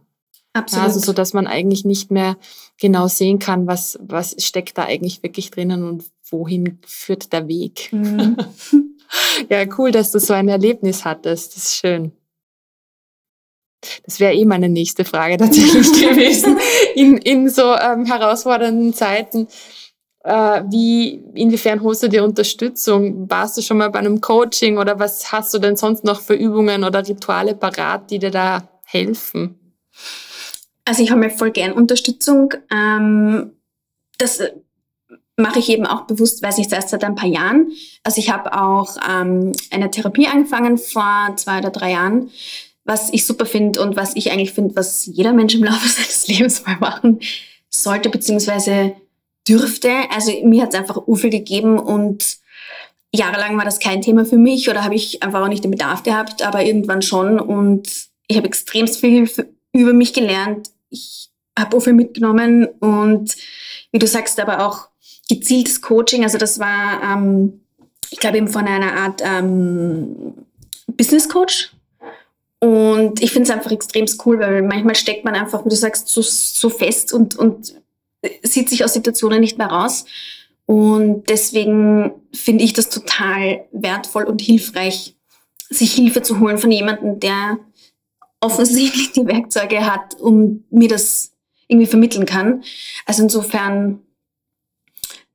Absolut. 0.53 0.85
Also 0.85 0.99
so, 1.01 1.11
dass 1.11 1.33
man 1.33 1.45
eigentlich 1.45 1.83
nicht 1.83 2.09
mehr 2.09 2.37
genau 2.79 3.07
sehen 3.07 3.39
kann, 3.39 3.67
was, 3.67 3.99
was 4.01 4.33
steckt 4.41 4.77
da 4.77 4.85
eigentlich 4.85 5.23
wirklich 5.23 5.51
drinnen 5.51 5.83
und 5.83 6.05
wohin 6.29 6.79
führt 6.85 7.33
der 7.33 7.49
Weg. 7.49 7.89
Mhm. 7.91 8.37
ja, 9.49 9.65
cool, 9.77 9.91
dass 9.91 10.11
du 10.11 10.21
so 10.21 10.33
ein 10.33 10.47
Erlebnis 10.47 11.03
hattest. 11.03 11.57
Das 11.57 11.65
ist 11.65 11.75
schön. 11.75 12.13
Das 14.05 14.19
wäre 14.19 14.33
eh 14.33 14.45
meine 14.45 14.69
nächste 14.69 15.05
Frage 15.05 15.37
tatsächlich 15.37 15.91
gewesen 15.93 16.57
in, 16.95 17.17
in 17.17 17.49
so 17.49 17.75
ähm, 17.75 18.05
herausfordernden 18.05 18.93
Zeiten. 18.93 19.47
Äh, 20.23 20.63
wie, 20.69 21.21
inwiefern 21.33 21.83
holst 21.83 22.03
du 22.03 22.07
dir 22.07 22.23
Unterstützung? 22.23 23.29
Warst 23.29 23.57
du 23.57 23.61
schon 23.61 23.77
mal 23.77 23.89
bei 23.89 23.99
einem 23.99 24.21
Coaching 24.21 24.77
oder 24.77 24.97
was 24.97 25.31
hast 25.31 25.53
du 25.53 25.59
denn 25.59 25.75
sonst 25.75 26.03
noch 26.03 26.21
für 26.21 26.35
Übungen 26.35 26.83
oder 26.83 27.05
Rituale 27.05 27.55
parat, 27.55 28.09
die 28.09 28.19
dir 28.19 28.31
da 28.31 28.67
helfen? 28.85 29.59
Also 30.85 31.03
ich 31.03 31.11
habe 31.11 31.19
mir 31.19 31.29
voll 31.29 31.51
gern 31.51 31.73
Unterstützung. 31.73 32.53
Ähm, 32.71 33.51
das 34.17 34.39
mache 35.35 35.59
ich 35.59 35.69
eben 35.69 35.85
auch 35.85 36.01
bewusst, 36.01 36.43
weiß 36.43 36.59
ich 36.59 36.71
erst 36.71 36.89
seit 36.89 37.03
ein 37.03 37.15
paar 37.15 37.29
Jahren. 37.29 37.71
Also 38.03 38.19
ich 38.19 38.29
habe 38.29 38.53
auch 38.53 38.95
ähm, 39.09 39.51
eine 39.71 39.89
Therapie 39.89 40.27
angefangen 40.27 40.77
vor 40.77 41.33
zwei 41.35 41.59
oder 41.59 41.71
drei 41.71 41.91
Jahren, 41.91 42.29
was 42.85 43.11
ich 43.13 43.25
super 43.25 43.45
finde 43.45 43.81
und 43.81 43.95
was 43.95 44.15
ich 44.15 44.31
eigentlich 44.31 44.53
finde, 44.53 44.75
was 44.75 45.05
jeder 45.05 45.33
Mensch 45.33 45.55
im 45.55 45.63
Laufe 45.63 45.87
seines 45.87 46.27
Lebens 46.27 46.65
mal 46.65 46.77
machen 46.77 47.19
sollte, 47.69 48.09
beziehungsweise 48.09 48.93
dürfte. 49.47 49.91
Also 50.09 50.31
mir 50.43 50.63
hat 50.63 50.73
es 50.73 50.79
einfach 50.79 51.07
Ufel 51.07 51.29
gegeben 51.29 51.79
und 51.79 52.37
jahrelang 53.13 53.57
war 53.57 53.65
das 53.65 53.79
kein 53.79 54.01
Thema 54.01 54.25
für 54.25 54.37
mich 54.37 54.69
oder 54.69 54.83
habe 54.83 54.95
ich 54.95 55.21
einfach 55.23 55.41
auch 55.41 55.47
nicht 55.47 55.63
den 55.63 55.71
Bedarf 55.71 56.03
gehabt, 56.03 56.41
aber 56.41 56.63
irgendwann 56.63 57.01
schon 57.01 57.39
und 57.39 58.09
ich 58.27 58.37
habe 58.37 58.47
extrem 58.47 58.87
viel 58.87 59.29
über 59.73 59.93
mich 59.93 60.13
gelernt. 60.13 60.71
Ich 60.89 61.29
habe 61.57 61.75
Ufel 61.75 61.93
mitgenommen 61.93 62.65
und 62.79 63.35
wie 63.91 63.99
du 63.99 64.07
sagst, 64.07 64.39
aber 64.39 64.65
auch 64.65 64.87
gezieltes 65.29 65.81
Coaching. 65.81 66.23
Also 66.23 66.37
das 66.37 66.59
war, 66.59 67.01
ähm, 67.03 67.61
ich 68.09 68.19
glaube 68.19 68.37
eben 68.37 68.47
von 68.47 68.65
einer 68.65 68.93
Art 68.93 69.21
ähm, 69.23 70.33
Business 70.87 71.29
Coach. 71.29 71.71
Und 72.63 73.21
ich 73.21 73.31
finde 73.33 73.49
es 73.49 73.53
einfach 73.53 73.71
extrem 73.71 74.05
cool, 74.25 74.39
weil 74.39 74.61
manchmal 74.61 74.95
steckt 74.95 75.25
man 75.25 75.35
einfach, 75.35 75.65
wie 75.65 75.69
du 75.69 75.75
sagst, 75.75 76.07
so, 76.07 76.21
so 76.21 76.69
fest 76.69 77.11
und, 77.11 77.35
und 77.35 77.75
sieht 78.41 78.69
sich 78.69 78.85
aus 78.85 78.93
Situationen 78.93 79.41
nicht 79.41 79.57
mehr 79.57 79.67
raus. 79.67 80.05
Und 80.65 81.27
deswegen 81.27 82.13
finde 82.31 82.63
ich 82.63 82.71
das 82.71 82.87
total 82.87 83.65
wertvoll 83.73 84.23
und 84.23 84.41
hilfreich, 84.41 85.17
sich 85.69 85.93
Hilfe 85.93 86.21
zu 86.21 86.39
holen 86.39 86.57
von 86.57 86.71
jemandem, 86.71 87.19
der 87.19 87.59
offensichtlich 88.39 89.11
die 89.11 89.27
Werkzeuge 89.27 89.85
hat, 89.85 90.17
um 90.21 90.63
mir 90.69 90.87
das 90.87 91.33
irgendwie 91.67 91.87
vermitteln 91.87 92.25
kann. 92.25 92.63
Also 93.05 93.23
insofern 93.23 93.99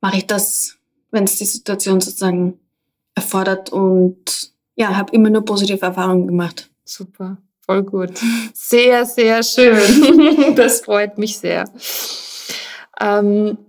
mache 0.01 0.17
ich 0.17 0.25
das, 0.25 0.79
wenn 1.11 1.25
es 1.25 1.37
die 1.37 1.45
Situation 1.45 2.01
sozusagen 2.01 2.59
erfordert 3.13 3.71
und 3.71 4.51
ja, 4.75 4.97
habe 4.97 5.13
immer 5.13 5.29
nur 5.29 5.45
positive 5.45 5.85
Erfahrungen 5.85 6.25
gemacht. 6.25 6.68
Super, 6.89 7.37
voll 7.67 7.83
gut. 7.83 8.19
Sehr, 8.55 9.05
sehr 9.05 9.43
schön. 9.43 10.55
das 10.55 10.81
freut 10.81 11.19
mich 11.19 11.37
sehr. 11.37 11.65
Ähm, 12.99 13.59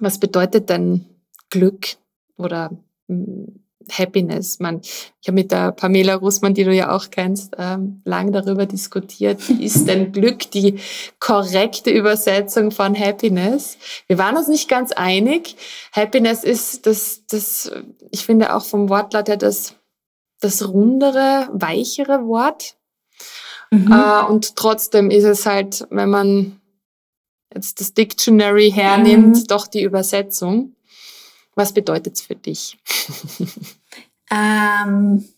was 0.00 0.18
bedeutet 0.18 0.70
denn 0.70 1.04
Glück 1.50 1.96
oder 2.38 2.70
hm, 3.08 3.60
Happiness? 3.90 4.58
Man, 4.58 4.80
ich 4.80 5.28
habe 5.28 5.34
mit 5.34 5.52
der 5.52 5.72
Pamela 5.72 6.14
Russmann, 6.14 6.54
die 6.54 6.64
du 6.64 6.72
ja 6.72 6.96
auch 6.96 7.10
kennst, 7.10 7.52
ähm, 7.58 8.00
lang 8.06 8.32
darüber 8.32 8.64
diskutiert. 8.64 9.50
Ist 9.50 9.86
denn 9.86 10.12
Glück 10.12 10.50
die 10.50 10.78
korrekte 11.18 11.90
Übersetzung 11.90 12.70
von 12.70 12.98
Happiness? 12.98 13.76
Wir 14.06 14.16
waren 14.16 14.38
uns 14.38 14.48
nicht 14.48 14.70
ganz 14.70 14.92
einig. 14.92 15.56
Happiness 15.92 16.42
ist 16.42 16.86
das, 16.86 17.26
das 17.26 17.70
ich 18.10 18.24
finde 18.24 18.56
auch 18.56 18.64
vom 18.64 18.88
Wortlaut 18.88 19.28
her 19.28 19.36
das, 19.36 19.74
das 20.42 20.68
rundere, 20.68 21.48
weichere 21.52 22.26
Wort. 22.26 22.76
Mhm. 23.70 23.92
Äh, 23.92 24.24
und 24.24 24.56
trotzdem 24.56 25.10
ist 25.10 25.24
es 25.24 25.46
halt, 25.46 25.86
wenn 25.90 26.10
man 26.10 26.60
jetzt 27.54 27.80
das 27.80 27.94
Dictionary 27.94 28.70
hernimmt, 28.70 29.36
mhm. 29.36 29.46
doch 29.46 29.66
die 29.66 29.82
Übersetzung. 29.82 30.74
Was 31.54 31.72
bedeutet 31.72 32.16
es 32.16 32.22
für 32.22 32.34
dich? 32.34 32.78
ähm, 34.30 35.28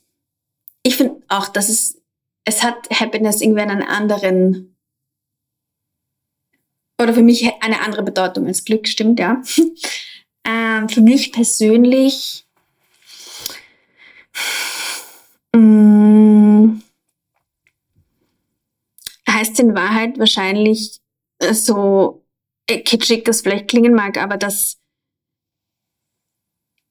ich 0.83 0.97
finde 0.97 1.23
auch, 1.29 1.49
dass 1.49 1.69
es, 1.69 2.01
es 2.45 2.63
hat 2.63 2.89
Happiness 2.91 3.41
irgendwie 3.41 3.63
einen 3.63 3.83
anderen, 3.83 4.77
oder 7.01 7.13
für 7.13 7.23
mich 7.23 7.51
eine 7.61 7.81
andere 7.81 8.03
Bedeutung 8.03 8.47
als 8.47 8.65
Glück, 8.65 8.87
stimmt, 8.87 9.19
ja. 9.19 9.43
ähm, 10.45 10.89
für 10.89 11.01
mich 11.01 11.33
persönlich, 11.33 12.47
mm, 15.57 16.83
heißt 19.29 19.59
in 19.61 19.75
Wahrheit 19.75 20.19
wahrscheinlich 20.19 21.01
so 21.53 22.25
äh, 22.69 22.81
kitschig 22.81 23.25
das 23.25 23.43
vielleicht 23.43 23.69
klingen 23.69 23.95
mag, 23.95 24.17
aber 24.17 24.37
dass 24.37 24.79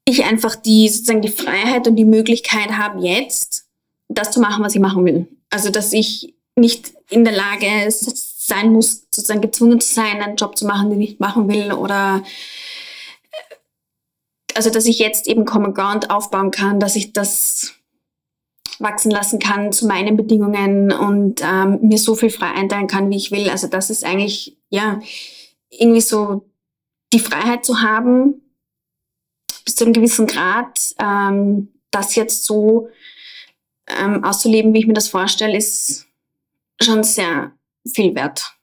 ich 0.06 0.24
einfach 0.26 0.56
die 0.56 0.90
sozusagen 0.90 1.22
die 1.22 1.30
Freiheit 1.30 1.88
und 1.88 1.96
die 1.96 2.06
Möglichkeit 2.06 2.72
habe 2.78 3.06
jetzt 3.06 3.68
das 4.10 4.32
zu 4.32 4.42
machen, 4.42 4.64
was 4.64 4.76
ich 4.76 4.82
machen 4.82 5.06
will. 5.06 5.28
Also 5.50 5.70
dass 5.70 5.94
ich 5.94 6.36
nicht 6.56 6.94
in 7.10 7.24
der 7.24 7.34
Lage 7.34 7.90
sein 7.90 8.72
muss, 8.72 9.08
sozusagen 9.12 9.42
gezwungen 9.42 9.80
zu 9.80 9.94
sein, 9.94 10.22
einen 10.22 10.36
Job 10.36 10.58
zu 10.58 10.66
machen, 10.66 10.90
den 10.90 11.02
ich 11.02 11.20
machen 11.20 11.48
will 11.48 11.72
oder 11.72 12.24
äh, 13.32 13.56
also 14.56 14.70
dass 14.70 14.86
ich 14.86 15.00
jetzt 15.00 15.28
eben 15.28 15.46
Common 15.46 15.74
Ground 15.74 16.10
aufbauen 16.12 16.52
kann, 16.52 16.80
dass 16.80 16.96
ich 16.96 17.14
das 17.14 17.74
wachsen 18.80 19.12
lassen 19.12 19.40
kann 19.40 19.72
zu 19.72 19.88
meinen 19.88 20.18
Bedingungen 20.18 20.92
und 20.92 21.42
ähm, 21.44 21.80
mir 21.82 21.98
so 21.98 22.16
viel 22.16 22.30
frei 22.30 22.52
einteilen 22.52 22.88
kann, 22.88 23.10
wie 23.10 23.18
ich 23.18 23.32
will. 23.32 23.50
Also 23.50 23.68
das 23.68 23.90
ist 23.90 24.04
eigentlich 24.04 24.58
ja 24.70 25.00
irgendwie 25.70 26.02
so 26.02 26.46
die 27.14 27.20
Freiheit 27.20 27.66
zu 27.66 27.82
haben, 27.82 28.42
bis 29.66 29.76
zu 29.76 29.86
einem 29.86 29.94
gewissen 29.94 30.28
Grad, 30.28 30.96
ähm, 31.00 31.70
das 31.92 32.16
jetzt 32.16 32.44
so 32.46 32.90
ähm, 33.88 34.24
auszuleben, 34.24 34.74
wie 34.74 34.80
ich 34.80 34.88
mir 34.88 34.94
das 34.94 35.08
vorstelle, 35.08 35.58
ist 35.58 36.08
schon 36.82 37.04
sehr 37.04 37.52
viel 37.94 38.16
wert. 38.16 38.56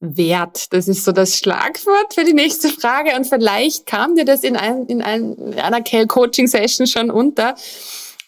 Wert, 0.00 0.72
das 0.72 0.88
ist 0.88 1.04
so 1.04 1.12
das 1.12 1.36
Schlagwort 1.36 2.14
für 2.14 2.24
die 2.24 2.32
nächste 2.32 2.68
Frage. 2.68 3.14
Und 3.16 3.26
vielleicht 3.26 3.86
kam 3.86 4.16
dir 4.16 4.24
das 4.24 4.42
in, 4.42 4.56
ein, 4.56 4.86
in, 4.86 5.02
ein, 5.02 5.34
in 5.34 5.58
einer 5.58 5.82
Coaching-Session 5.82 6.86
schon 6.86 7.10
unter. 7.10 7.54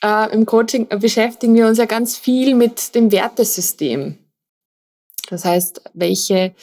Äh, 0.02 0.32
Im 0.34 0.44
Coaching 0.44 0.86
beschäftigen 0.88 1.54
wir 1.54 1.66
uns 1.66 1.78
ja 1.78 1.86
ganz 1.86 2.16
viel 2.16 2.54
mit 2.54 2.94
dem 2.94 3.10
Wertesystem. 3.10 4.18
Das 5.30 5.46
heißt, 5.46 5.82
welche 5.94 6.54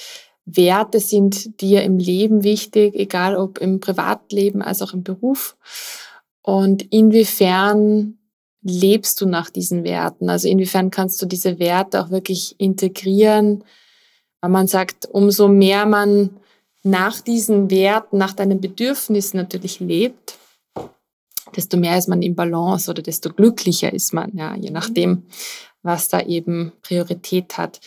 Werte 0.45 0.99
sind 0.99 1.59
dir 1.61 1.83
im 1.83 1.97
Leben 1.97 2.43
wichtig, 2.43 2.95
egal 2.95 3.35
ob 3.35 3.57
im 3.57 3.79
Privatleben 3.79 4.61
als 4.61 4.81
auch 4.81 4.93
im 4.93 5.03
Beruf? 5.03 5.57
Und 6.43 6.83
inwiefern 6.93 8.19
lebst 8.61 9.21
du 9.21 9.25
nach 9.25 9.49
diesen 9.49 9.83
Werten? 9.83 10.29
Also 10.29 10.47
inwiefern 10.47 10.91
kannst 10.91 11.21
du 11.21 11.25
diese 11.25 11.57
Werte 11.57 12.03
auch 12.03 12.09
wirklich 12.11 12.55
integrieren? 12.59 13.63
Man 14.41 14.67
sagt, 14.67 15.07
umso 15.11 15.47
mehr 15.47 15.85
man 15.85 16.29
nach 16.83 17.19
diesen 17.21 17.69
Werten, 17.69 18.17
nach 18.17 18.33
deinen 18.33 18.61
Bedürfnissen 18.61 19.37
natürlich 19.37 19.79
lebt, 19.79 20.37
desto 21.55 21.77
mehr 21.77 21.97
ist 21.97 22.07
man 22.07 22.21
im 22.21 22.35
Balance 22.35 22.89
oder 22.89 23.01
desto 23.01 23.33
glücklicher 23.33 23.91
ist 23.91 24.13
man, 24.13 24.35
ja, 24.35 24.55
je 24.55 24.69
nachdem, 24.69 25.23
was 25.81 26.07
da 26.07 26.21
eben 26.21 26.71
Priorität 26.81 27.57
hat. 27.57 27.81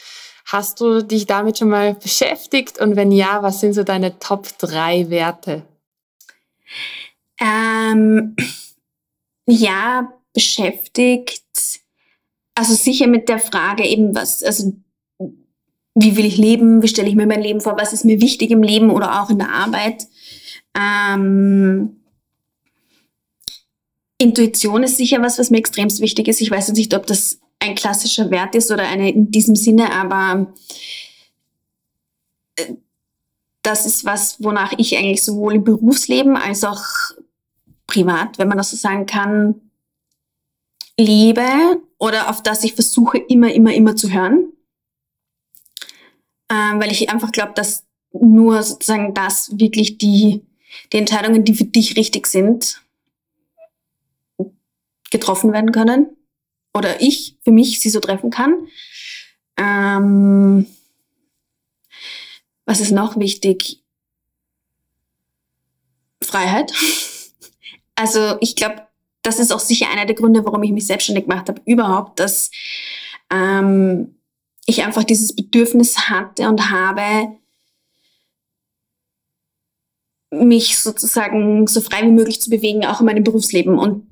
Hast 0.45 0.81
du 0.81 1.03
dich 1.03 1.27
damit 1.27 1.59
schon 1.59 1.69
mal 1.69 1.95
beschäftigt? 1.95 2.79
Und 2.81 2.97
wenn 2.97 3.13
ja, 3.13 3.43
was 3.43 3.61
sind 3.61 3.75
so 3.75 3.85
deine 3.85 4.19
Top 4.19 4.49
3 4.59 5.09
Werte? 5.09 5.63
Ähm, 7.41 8.37
ja, 9.47 10.13
beschäftigt. 10.33 11.43
Also 12.55 12.75
sicher 12.75 13.07
mit 13.07 13.29
der 13.29 13.39
Frage 13.39 13.87
eben, 13.87 14.15
was, 14.15 14.43
also 14.43 14.73
wie 15.95 16.17
will 16.17 16.25
ich 16.25 16.39
leben, 16.39 16.83
wie 16.83 16.89
stelle 16.89 17.09
ich 17.09 17.15
mir 17.15 17.27
mein 17.27 17.43
Leben 17.43 17.61
vor, 17.61 17.77
was 17.79 17.93
ist 17.93 18.05
mir 18.05 18.21
wichtig 18.21 18.51
im 18.51 18.63
Leben 18.63 18.91
oder 18.91 19.23
auch 19.23 19.31
in 19.31 19.39
der 19.39 19.51
Arbeit. 19.51 20.07
Ähm, 20.75 21.97
Intuition 24.19 24.83
ist 24.85 24.97
sicher 24.97 25.21
was, 25.21 25.39
was 25.39 25.51
mir 25.51 25.59
extremst 25.59 26.01
wichtig 26.01 26.29
ist. 26.29 26.41
Ich 26.41 26.51
weiß 26.51 26.69
jetzt 26.69 26.77
nicht, 26.77 26.95
ob 26.95 27.07
das 27.07 27.41
ein 27.59 27.75
klassischer 27.75 28.31
Wert 28.31 28.55
ist 28.55 28.71
oder 28.71 28.89
eine 28.89 29.11
in 29.11 29.31
diesem 29.31 29.55
Sinne, 29.55 29.93
aber 29.93 30.53
äh, 32.57 32.75
das 33.63 33.87
ist 33.87 34.05
was, 34.05 34.43
wonach 34.43 34.73
ich 34.77 34.97
eigentlich 34.97 35.23
sowohl 35.23 35.55
im 35.55 35.65
Berufsleben 35.65 36.37
als 36.37 36.65
auch 36.65 36.83
privat, 37.87 38.39
wenn 38.39 38.49
man 38.49 38.59
das 38.59 38.71
so 38.71 38.77
sagen 38.77 39.07
kann, 39.07 39.61
lebe 40.99 41.43
oder 41.99 42.31
auf 42.31 42.43
das 42.43 42.65
ich 42.65 42.75
versuche 42.75 43.19
immer, 43.19 43.53
immer, 43.53 43.73
immer 43.75 43.97
zu 43.97 44.11
hören. 44.11 44.52
Ähm, 46.53 46.81
weil 46.81 46.93
ich 46.93 47.09
einfach 47.09 47.33
glaube, 47.33 47.53
dass 47.55 47.85
nur 48.13 48.63
sozusagen 48.63 49.15
das 49.15 49.59
wirklich 49.59 49.97
die, 49.97 50.43
die 50.93 50.99
Entscheidungen, 50.99 51.45
die 51.45 51.55
für 51.55 51.65
dich 51.65 51.97
richtig 51.97 52.27
sind, 52.27 52.83
getroffen 55.11 55.53
werden 55.53 55.73
können. 55.73 56.17
oder 56.75 57.03
ich 57.03 57.37
für 57.45 57.53
mich 57.53 57.81
sie 57.81 57.91
so 57.91 58.01
treffen 58.01 58.31
kann. 58.31 58.67
Ähm, 59.59 60.67
was 62.65 62.81
ist 62.81 62.93
noch 62.93 63.19
wichtig? 63.19 63.83
Freiheit. 66.23 66.73
Also 67.95 68.39
ich 68.41 68.57
glaube, 68.57 68.87
das 69.21 69.39
ist 69.39 69.53
auch 69.53 69.61
sicher 69.61 69.89
einer 69.93 70.07
der 70.07 70.17
Gründe, 70.17 70.45
warum 70.45 70.63
ich 70.63 70.73
mich 70.73 70.87
selbstständig 70.87 71.27
gemacht 71.27 71.49
habe, 71.49 71.61
überhaupt, 71.67 72.19
dass 72.19 72.51
ähm, 73.31 74.17
ich 74.67 74.85
einfach 74.85 75.05
dieses 75.05 75.35
Bedürfnis 75.35 76.09
hatte 76.09 76.49
und 76.49 76.71
habe, 76.71 77.37
mich 80.33 80.79
sozusagen 80.79 81.67
so 81.67 81.81
frei 81.81 82.03
wie 82.03 82.13
möglich 82.13 82.41
zu 82.41 82.51
bewegen, 82.51 82.87
auch 82.87 83.01
in 83.01 83.07
meinem 83.07 83.23
Berufsleben 83.23 83.79
und 83.79 84.07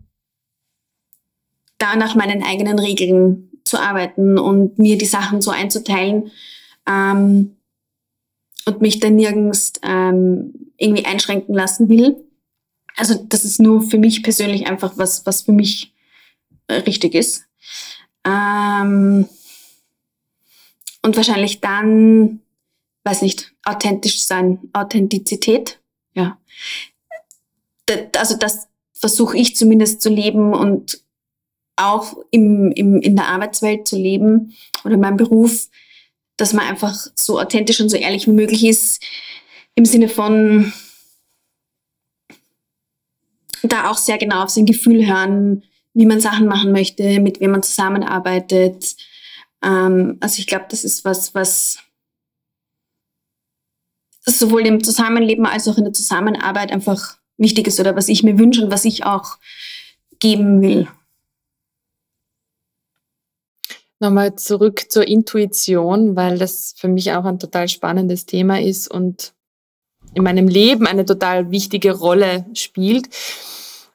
da 1.79 1.97
nach 1.97 2.15
meinen 2.15 2.43
eigenen 2.43 2.79
Regeln 2.79 3.51
zu 3.65 3.79
arbeiten 3.79 4.39
und 4.39 4.79
mir 4.79 4.99
die 4.99 5.07
Sachen 5.07 5.41
so 5.41 5.51
einzuteilen 5.51 6.31
ähm, 6.87 7.57
und 8.67 8.83
mich 8.83 9.01
dann 9.01 9.17
nirgends 9.17 9.73
ähm, 9.83 10.73
irgendwie 10.77 11.07
einschränken 11.07 11.55
lassen 11.55 11.89
will. 11.89 12.23
Also 12.97 13.15
das 13.15 13.45
ist 13.45 13.61
nur 13.61 13.81
für 13.83 13.99
mich 13.99 14.23
persönlich 14.23 14.67
einfach 14.67 14.93
was, 14.97 15.25
was 15.25 15.43
für 15.43 15.53
mich 15.53 15.95
äh, 16.67 16.75
richtig 16.75 17.15
ist. 17.15 17.47
Ähm, 18.25 19.27
und 21.03 21.17
wahrscheinlich 21.17 21.61
dann, 21.61 22.41
weiß 23.05 23.23
nicht, 23.23 23.53
authentisch 23.65 24.23
sein, 24.23 24.59
Authentizität, 24.73 25.81
ja. 26.15 26.39
Also 28.17 28.37
das 28.37 28.69
versuche 28.93 29.37
ich 29.37 29.57
zumindest 29.57 30.01
zu 30.01 30.11
leben 30.11 30.55
und 30.55 31.03
auch 31.77 32.17
im, 32.31 32.71
im, 32.73 33.01
in 33.01 33.17
der 33.17 33.29
Arbeitswelt 33.29 33.89
zu 33.89 33.97
leben 33.97 34.55
oder 34.85 34.95
in 34.95 35.01
meinem 35.01 35.17
Beruf, 35.17 35.69
dass 36.37 36.53
man 36.53 36.67
einfach 36.67 36.95
so 37.15 37.41
authentisch 37.41 37.81
und 37.81 37.89
so 37.89 37.97
ehrlich 37.97 38.27
wie 38.27 38.33
möglich 38.33 38.65
ist, 38.65 39.03
im 39.75 39.85
Sinne 39.85 40.09
von 40.09 40.73
da 43.63 43.91
auch 43.91 43.97
sehr 43.97 44.19
genau 44.19 44.45
auf 44.45 44.51
sein 44.51 44.67
Gefühl 44.67 45.07
hören, 45.07 45.65
wie 45.95 46.07
man 46.07 46.21
Sachen 46.21 46.47
machen 46.47 46.73
möchte, 46.73 47.21
mit 47.21 47.41
wem 47.41 47.53
man 47.53 47.63
zusammenarbeitet, 47.63 48.97
ähm, 49.63 50.19
also 50.21 50.39
ich 50.39 50.47
glaube, 50.47 50.67
das 50.69 50.85
ist 50.85 51.05
was, 51.05 51.35
was 51.35 51.79
sowohl 54.25 54.67
im 54.67 54.83
Zusammenleben 54.83 55.47
als 55.47 55.69
auch 55.69 55.79
in 55.79 55.85
der 55.85 55.93
Zusammenarbeit 55.93 56.73
einfach 56.73 57.17
wichtig 57.37 57.67
ist 57.67 57.81
oder 57.81 57.97
was 57.97 58.09
ich 58.09 58.23
mir 58.23 58.39
wünsche 58.39 58.65
und 58.65 58.71
was 58.71 58.85
ich 58.85 59.05
auch 59.05 59.39
geben 60.19 60.61
will. 60.61 60.89
Nochmal 63.99 64.35
zurück 64.37 64.91
zur 64.91 65.07
Intuition, 65.07 66.17
weil 66.17 66.39
das 66.39 66.75
für 66.77 66.89
mich 66.89 67.13
auch 67.13 67.25
ein 67.25 67.39
total 67.39 67.69
spannendes 67.69 68.27
Thema 68.27 68.61
ist 68.61 68.91
und 68.91 69.35
in 70.15 70.23
meinem 70.23 70.49
Leben 70.49 70.87
eine 70.87 71.05
total 71.05 71.51
wichtige 71.51 71.93
Rolle 71.93 72.47
spielt. 72.55 73.09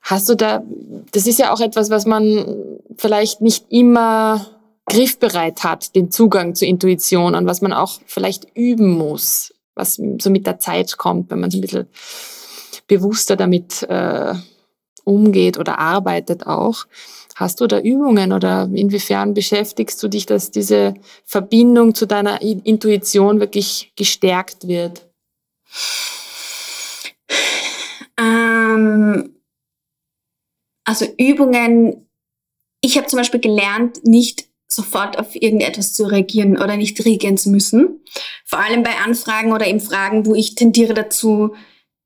Hast 0.02 0.30
du 0.30 0.36
da, 0.36 0.64
das 1.12 1.26
ist 1.26 1.40
ja 1.40 1.52
auch 1.52 1.60
etwas, 1.60 1.90
was 1.90 2.06
man 2.06 2.78
vielleicht 2.98 3.42
nicht 3.42 3.66
immer 3.70 4.55
griffbereit 4.86 5.64
hat, 5.64 5.96
den 5.96 6.12
Zugang 6.12 6.56
zur 6.56 6.68
Intuition 6.68 7.36
und 7.36 7.46
was 7.48 7.62
man 7.62 7.74
auch 7.74 8.00
vielleicht 8.06 8.46
üben 8.56 8.92
muss, 8.92 9.54
was 9.74 10.00
so 10.20 10.30
mit 10.30 10.46
der 10.46 10.60
Zeit 10.60 10.98
kommt, 10.98 11.32
wenn 11.32 11.40
man 11.40 11.52
so 11.52 11.58
ein 11.58 11.62
bisschen 11.62 11.88
bewusster 12.88 13.36
damit 13.36 13.84
äh, 13.84 14.36
umgeht 15.04 15.58
oder 15.58 15.80
arbeitet 15.80 16.46
auch. 16.46 16.86
Hast 17.36 17.60
du 17.60 17.68
da 17.68 17.80
Übungen 17.80 18.32
oder 18.32 18.70
inwiefern 18.74 19.34
beschäftigst 19.34 20.02
du 20.02 20.08
dich, 20.08 20.26
dass 20.26 20.52
diese 20.52 20.94
Verbindung 21.26 21.94
zu 21.94 22.06
deiner 22.06 22.42
Intuition 22.42 23.40
wirklich 23.40 23.92
gestärkt 23.98 24.68
wird? 24.68 25.06
Ähm, 28.18 29.36
also 30.86 31.06
Übungen, 31.18 32.08
ich 32.80 32.98
habe 32.98 33.08
zum 33.08 33.18
Beispiel 33.18 33.42
gelernt, 33.42 34.06
nicht 34.06 34.48
sofort 34.68 35.18
auf 35.20 35.36
irgendetwas 35.36 35.94
zu 35.94 36.06
reagieren 36.06 36.58
oder 36.58 36.76
nicht 36.78 37.04
reagieren 37.06 37.38
zu 37.38 37.50
müssen. 37.50 38.02
Vor 38.46 38.60
allem 38.60 38.84
bei 38.84 38.98
Anfragen 38.98 39.54
oder 39.54 39.68
eben 39.68 39.80
Fragen, 39.80 40.26
wo 40.26 40.36
ich 40.36 40.56
tendiere 40.56 40.94
dazu, 40.94 41.56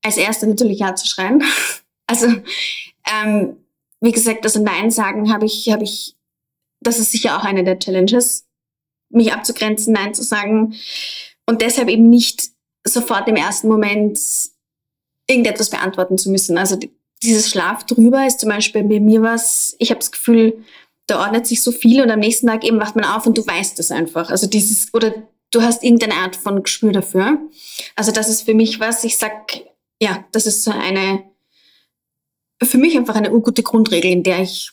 als 0.03 0.17
Erster 0.17 0.47
natürlich 0.47 0.79
Ja 0.79 0.95
zu 0.95 1.07
schreien. 1.07 1.43
Also, 2.11 2.25
ähm, 3.05 3.55
wie 4.01 4.11
gesagt, 4.11 4.43
also 4.43 4.63
Nein 4.63 4.89
sagen 4.89 5.31
habe 5.31 5.45
ich, 5.45 5.69
habe 5.71 5.83
ich, 5.83 6.15
das 6.81 6.97
ist 6.97 7.11
sicher 7.11 7.37
auch 7.37 7.43
eine 7.43 7.63
der 7.63 7.77
Challenges, 7.77 8.47
mich 9.11 9.31
abzugrenzen, 9.31 9.93
Nein 9.93 10.15
zu 10.15 10.23
sagen 10.23 10.73
und 11.45 11.61
deshalb 11.61 11.87
eben 11.87 12.09
nicht 12.09 12.49
sofort 12.83 13.27
im 13.27 13.35
ersten 13.35 13.67
Moment 13.67 14.19
irgendetwas 15.29 15.69
beantworten 15.69 16.17
zu 16.17 16.31
müssen. 16.31 16.57
Also 16.57 16.79
dieses 17.21 17.49
Schlaf 17.49 17.85
drüber 17.85 18.25
ist 18.25 18.39
zum 18.39 18.49
Beispiel 18.49 18.83
bei 18.83 18.99
mir 18.99 19.21
was, 19.21 19.75
ich 19.77 19.91
habe 19.91 19.99
das 19.99 20.11
Gefühl, 20.11 20.63
da 21.09 21.19
ordnet 21.21 21.47
sich 21.47 21.61
so 21.61 21.71
viel 21.71 22.01
und 22.01 22.11
am 22.11 22.19
nächsten 22.19 22.47
Tag 22.47 22.63
eben 22.63 22.79
wacht 22.79 22.95
man 22.95 23.05
auf 23.05 23.25
und 23.25 23.37
du 23.37 23.45
weißt 23.45 23.79
es 23.79 23.91
einfach. 23.91 24.29
Also 24.29 24.47
dieses, 24.47 24.93
oder 24.93 25.13
du 25.51 25.61
hast 25.61 25.83
irgendeine 25.83 26.15
Art 26.15 26.35
von 26.35 26.63
Gespür 26.63 26.91
dafür. 26.91 27.39
Also 27.95 28.11
das 28.11 28.29
ist 28.29 28.43
für 28.43 28.53
mich 28.53 28.79
was, 28.79 29.03
ich 29.03 29.17
sag, 29.17 29.59
ja, 30.01 30.25
das 30.31 30.45
ist 30.45 30.63
so 30.63 30.71
eine, 30.71 31.23
für 32.61 32.77
mich 32.77 32.97
einfach 32.97 33.15
eine 33.15 33.31
gute 33.31 33.63
Grundregel, 33.63 34.11
in 34.11 34.23
der 34.23 34.41
ich, 34.41 34.71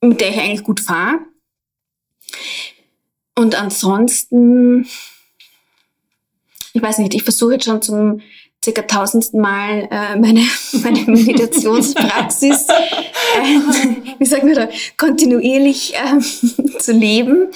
mit 0.00 0.20
der 0.20 0.30
ich 0.30 0.38
eigentlich 0.38 0.64
gut 0.64 0.80
fahre. 0.80 1.20
Und 3.34 3.54
ansonsten, 3.54 4.88
ich 6.72 6.82
weiß 6.82 6.98
nicht, 6.98 7.14
ich 7.14 7.22
versuche 7.22 7.54
jetzt 7.54 7.64
schon 7.64 7.82
zum 7.82 8.20
circa 8.68 8.82
tausendsten 8.82 9.40
Mal 9.40 9.88
äh, 9.90 10.16
meine, 10.16 10.46
meine 10.82 11.00
Meditationspraxis, 11.06 12.68
äh, 12.68 13.60
wie 14.18 14.26
sagt 14.26 14.44
man 14.44 14.54
da, 14.54 14.68
kontinuierlich 14.96 15.94
äh, 15.94 16.18
zu 16.78 16.92
leben. 16.92 17.48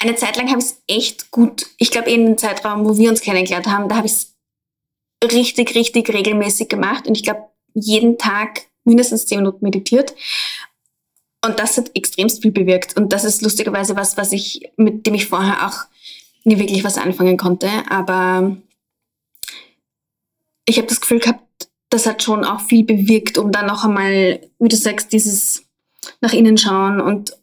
Eine 0.00 0.16
Zeit 0.16 0.36
lang 0.36 0.48
habe 0.50 0.58
ich 0.58 0.64
es 0.64 0.82
echt 0.88 1.30
gut, 1.30 1.66
ich 1.78 1.92
glaube 1.92 2.10
in 2.10 2.26
dem 2.26 2.38
Zeitraum, 2.38 2.84
wo 2.84 2.96
wir 2.96 3.08
uns 3.08 3.20
kennengelernt 3.20 3.68
haben, 3.68 3.88
da 3.88 3.96
habe 3.96 4.08
ich 4.08 4.14
es 4.14 4.34
richtig, 5.32 5.76
richtig 5.76 6.12
regelmäßig 6.12 6.68
gemacht 6.68 7.06
und 7.06 7.16
ich 7.16 7.22
glaube 7.22 7.44
jeden 7.74 8.18
Tag 8.18 8.62
mindestens 8.84 9.26
zehn 9.26 9.38
Minuten 9.38 9.64
meditiert. 9.64 10.14
Und 11.44 11.58
das 11.58 11.76
hat 11.76 11.90
extremst 11.94 12.42
viel 12.42 12.52
bewirkt. 12.52 12.96
Und 12.96 13.12
das 13.12 13.24
ist 13.24 13.42
lustigerweise 13.42 13.96
was, 13.96 14.16
was 14.16 14.32
ich, 14.32 14.70
mit 14.76 15.06
dem 15.06 15.14
ich 15.14 15.26
vorher 15.26 15.66
auch 15.66 15.86
nie 16.44 16.58
wirklich 16.58 16.84
was 16.84 16.98
anfangen 16.98 17.36
konnte. 17.36 17.68
Aber 17.88 18.56
ich 20.66 20.78
habe 20.78 20.88
das 20.88 21.00
Gefühl 21.00 21.18
gehabt, 21.18 21.42
das 21.90 22.06
hat 22.06 22.22
schon 22.22 22.44
auch 22.44 22.60
viel 22.60 22.84
bewirkt, 22.84 23.38
um 23.38 23.52
dann 23.52 23.66
noch 23.66 23.84
einmal, 23.84 24.40
wie 24.58 24.68
du 24.68 24.76
sagst, 24.76 25.12
dieses 25.12 25.64
nach 26.20 26.32
innen 26.32 26.56
schauen 26.56 27.00
und 27.00 27.36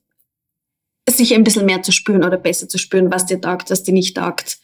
sich 1.07 1.33
ein 1.33 1.43
bisschen 1.43 1.65
mehr 1.65 1.81
zu 1.81 1.91
spüren 1.91 2.23
oder 2.23 2.37
besser 2.37 2.67
zu 2.67 2.77
spüren, 2.77 3.11
was 3.11 3.25
dir 3.25 3.39
taugt, 3.39 3.69
was 3.69 3.83
dir 3.83 3.93
nicht 3.93 4.17
taugt. 4.17 4.59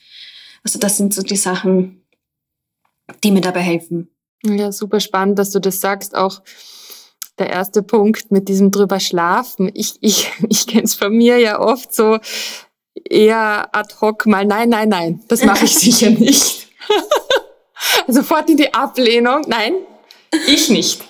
Also 0.64 0.80
das 0.80 0.98
sind 0.98 1.14
so 1.14 1.22
die 1.22 1.36
Sachen, 1.36 2.06
die 3.24 3.32
mir 3.32 3.42
dabei 3.42 3.62
helfen. 3.62 4.10
Ja, 4.44 4.72
super 4.72 5.00
spannend, 5.00 5.40
dass 5.40 5.52
du 5.52 5.60
das 5.60 5.82
sagst. 5.82 6.16
Auch 6.16 6.42
der 7.38 7.50
erste 7.50 7.84
Punkt 7.84 8.32
mit 8.32 8.48
diesem 8.48 8.72
drüber 8.72 9.00
schlafen. 9.00 9.72
Ich, 9.74 9.96
ich, 10.02 10.32
ich 10.50 10.68
kenne 10.68 10.84
es 10.84 10.96
von 10.96 11.16
mir 11.16 11.38
ja 11.38 11.60
oft 11.60 11.94
so 11.94 12.20
eher 13.10 13.76
ad 13.76 13.96
hoc 14.02 14.26
mal, 14.26 14.46
nein, 14.46 14.70
nein, 14.70 14.90
nein, 14.90 15.24
das 15.28 15.44
mache 15.44 15.66
ich 15.66 15.76
sicher 15.78 16.10
nicht. 16.10 16.68
Sofort 18.08 18.50
in 18.50 18.58
die 18.58 18.74
Ablehnung. 18.74 19.42
Nein, 19.48 19.74
ich 20.48 20.70
nicht. 20.70 21.02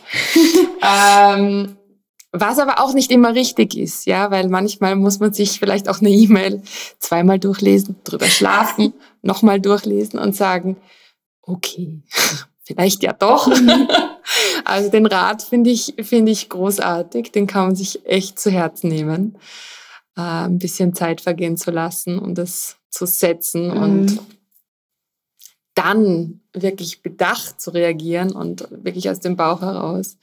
ähm, 0.82 1.78
was 2.32 2.60
aber 2.60 2.82
auch 2.82 2.94
nicht 2.94 3.12
immer 3.12 3.34
richtig 3.34 3.78
ist, 3.78 4.06
ja, 4.06 4.30
weil 4.30 4.50
manchmal 4.50 4.96
muss 4.96 5.20
man 5.20 5.34
sich 5.34 5.60
vielleicht 5.60 5.88
auch 5.88 6.02
eine 6.02 6.10
E-Mail 6.10 6.62
zweimal 7.00 7.40
durchlesen, 7.40 7.96
drüber 8.04 8.28
schlafen, 8.28 8.94
nochmal 9.22 9.62
durchlesen 9.62 10.20
und 10.20 10.36
sagen, 10.36 10.78
okay, 11.42 12.02
vielleicht 12.64 13.04
ja 13.04 13.14
doch. 13.14 13.50
also 14.66 14.90
den 14.90 15.06
Rat 15.06 15.44
finde 15.44 15.70
ich, 15.70 15.94
finde 16.02 16.32
ich 16.32 16.50
großartig, 16.50 17.32
den 17.32 17.48
kann 17.48 17.68
man 17.68 17.76
sich 17.76 18.06
echt 18.06 18.40
zu 18.40 18.52
Herzen 18.52 18.90
nehmen, 18.90 19.38
äh, 20.18 20.22
ein 20.22 20.60
bisschen 20.60 20.94
Zeit 20.94 21.22
vergehen 21.22 21.58
zu 21.58 21.72
lassen 21.72 22.20
und 22.20 22.38
das 22.38 22.78
zu 22.90 23.06
setzen 23.06 23.68
mhm. 23.68 23.84
und 23.84 24.20
dann 25.74 26.42
wirklich 26.62 27.02
bedacht 27.02 27.62
zu 27.62 27.72
reagieren 27.72 28.32
und 28.32 28.68
wirklich 28.72 29.10
aus 29.10 29.20
dem 29.20 29.36
Bauch 29.36 29.62
heraus. 29.62 30.18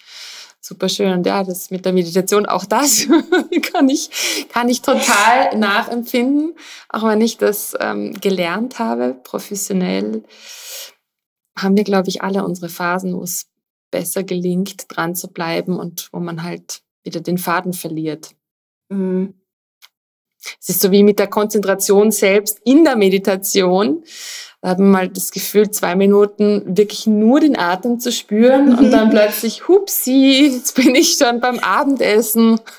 Super 0.61 0.89
schön. 0.89 1.13
Und 1.13 1.27
ja, 1.27 1.43
das 1.43 1.71
mit 1.71 1.85
der 1.85 1.93
Meditation, 1.93 2.47
auch 2.47 2.65
das 2.65 3.09
kann 3.73 3.89
ich, 3.89 4.47
kann 4.49 4.69
ich 4.69 4.81
total 4.81 5.57
nachempfinden. 5.59 6.55
Auch 6.89 7.05
wenn 7.05 7.21
ich 7.21 7.37
das 7.37 7.75
ähm, 7.81 8.15
gelernt 8.21 8.79
habe, 8.79 9.17
professionell, 9.25 10.23
haben 11.59 11.77
wir, 11.77 11.85
glaube 11.85 12.09
ich, 12.09 12.23
alle 12.23 12.45
unsere 12.45 12.69
Phasen, 12.69 13.15
wo 13.15 13.23
es 13.23 13.49
besser 13.91 14.23
gelingt, 14.23 14.85
dran 14.89 15.15
zu 15.15 15.29
bleiben 15.29 15.79
und 15.79 16.09
wo 16.13 16.21
man 16.21 16.43
halt 16.43 16.83
wieder 17.05 17.21
den 17.21 17.39
Faden 17.39 17.73
verliert. 17.73 18.31
Mhm. 18.89 19.35
Es 20.61 20.69
ist 20.69 20.81
so 20.81 20.91
wie 20.91 21.03
mit 21.03 21.19
der 21.19 21.29
Konzentration 21.29 22.11
selbst 22.11 22.61
in 22.65 22.85
der 22.85 22.97
Meditation. 22.97 24.05
Da 24.63 24.69
hat 24.69 24.79
man 24.79 24.91
mal 24.93 25.09
das 25.09 25.33
Gefühl, 25.33 25.73
zwei 25.73 25.97
Minuten 25.97 26.77
wirklich 26.77 27.09
nur 27.09 27.41
den 27.41 27.59
Atem 27.59 27.99
zu 27.99 28.13
spüren 28.13 28.79
und 28.79 28.93
dann 28.93 29.11
plötzlich, 29.11 29.67
hupsi, 29.67 30.53
jetzt 30.53 30.77
bin 30.77 30.95
ich 30.95 31.15
schon 31.15 31.41
beim 31.41 31.59
Abendessen. 31.59 32.59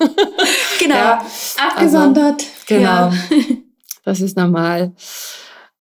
Genau, 0.80 0.96
ja, 0.96 1.26
abgesondert. 1.66 2.42
Also, 2.42 2.66
genau, 2.66 2.82
ja. 2.84 3.12
das 4.04 4.20
ist 4.20 4.36
normal. 4.36 4.92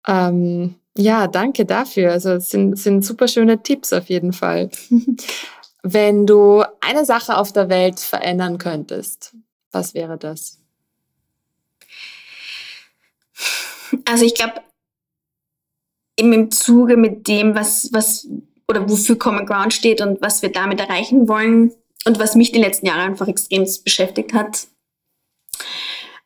Ähm, 0.08 0.76
ja, 0.96 1.28
danke 1.28 1.66
dafür. 1.66 2.12
Also 2.12 2.34
es 2.34 2.50
sind, 2.50 2.78
sind 2.78 3.04
super 3.04 3.28
schöne 3.28 3.62
Tipps 3.62 3.92
auf 3.92 4.08
jeden 4.08 4.32
Fall. 4.32 4.70
Wenn 5.84 6.26
du 6.26 6.64
eine 6.80 7.06
Sache 7.06 7.38
auf 7.38 7.52
der 7.52 7.68
Welt 7.70 8.00
verändern 8.00 8.60
könntest, 8.60 9.36
was 9.72 9.94
wäre 9.94 10.18
das? 10.18 10.60
Also 14.06 14.26
ich 14.26 14.36
glaube, 14.36 14.62
eben 16.18 16.34
im 16.34 16.52
Zuge 16.52 16.98
mit 16.98 17.28
dem, 17.28 17.56
was, 17.56 17.90
was 17.92 18.28
oder 18.68 18.90
wofür 18.90 19.18
Common 19.18 19.46
Ground 19.46 19.74
steht 19.74 20.02
und 20.02 20.22
was 20.22 20.42
wir 20.42 20.52
damit 20.52 20.80
erreichen 20.80 21.28
wollen 21.28 21.72
und 22.06 22.20
was 22.20 22.36
mich 22.36 22.52
die 22.52 22.60
letzten 22.60 22.86
Jahre 22.86 23.02
einfach 23.02 23.28
extrem 23.28 23.66
beschäftigt 23.84 24.34
hat, 24.34 24.68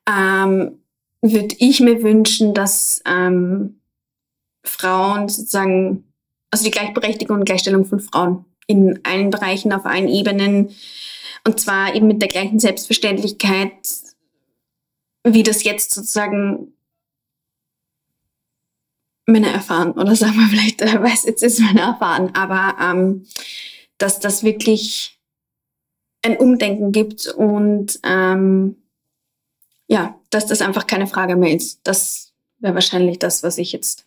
ähm, 0.07 0.79
würde 1.21 1.55
ich 1.59 1.79
mir 1.79 2.03
wünschen, 2.03 2.53
dass 2.53 3.01
ähm, 3.05 3.79
Frauen 4.63 5.29
sozusagen, 5.29 6.03
also 6.51 6.65
die 6.65 6.71
Gleichberechtigung 6.71 7.39
und 7.39 7.45
Gleichstellung 7.45 7.85
von 7.85 7.99
Frauen 7.99 8.45
in 8.67 8.99
allen 9.03 9.29
Bereichen, 9.29 9.73
auf 9.73 9.85
allen 9.85 10.07
Ebenen, 10.07 10.75
und 11.45 11.59
zwar 11.59 11.95
eben 11.95 12.07
mit 12.07 12.21
der 12.21 12.29
gleichen 12.29 12.59
Selbstverständlichkeit, 12.59 13.71
wie 15.23 15.43
das 15.43 15.63
jetzt 15.63 15.93
sozusagen 15.93 16.73
Männer 19.27 19.51
erfahren 19.51 19.91
oder 19.91 20.15
sagen 20.15 20.35
wir 20.35 20.47
vielleicht, 20.47 20.81
äh, 20.81 21.01
weiß 21.01 21.25
jetzt 21.25 21.43
ist 21.43 21.59
Männer 21.59 21.81
erfahren, 21.81 22.33
aber 22.33 22.75
ähm, 22.81 23.27
dass 23.97 24.19
das 24.19 24.43
wirklich 24.43 25.19
ein 26.23 26.37
Umdenken 26.37 26.91
gibt 26.91 27.27
und 27.27 27.99
ähm, 28.03 28.77
ja, 29.87 30.19
dass 30.29 30.47
das 30.47 30.61
einfach 30.61 30.87
keine 30.87 31.07
Frage 31.07 31.35
mehr 31.35 31.53
ist. 31.55 31.81
Das 31.83 32.33
wäre 32.59 32.73
wahrscheinlich 32.73 33.19
das, 33.19 33.43
was 33.43 33.57
ich 33.57 33.71
jetzt 33.71 34.05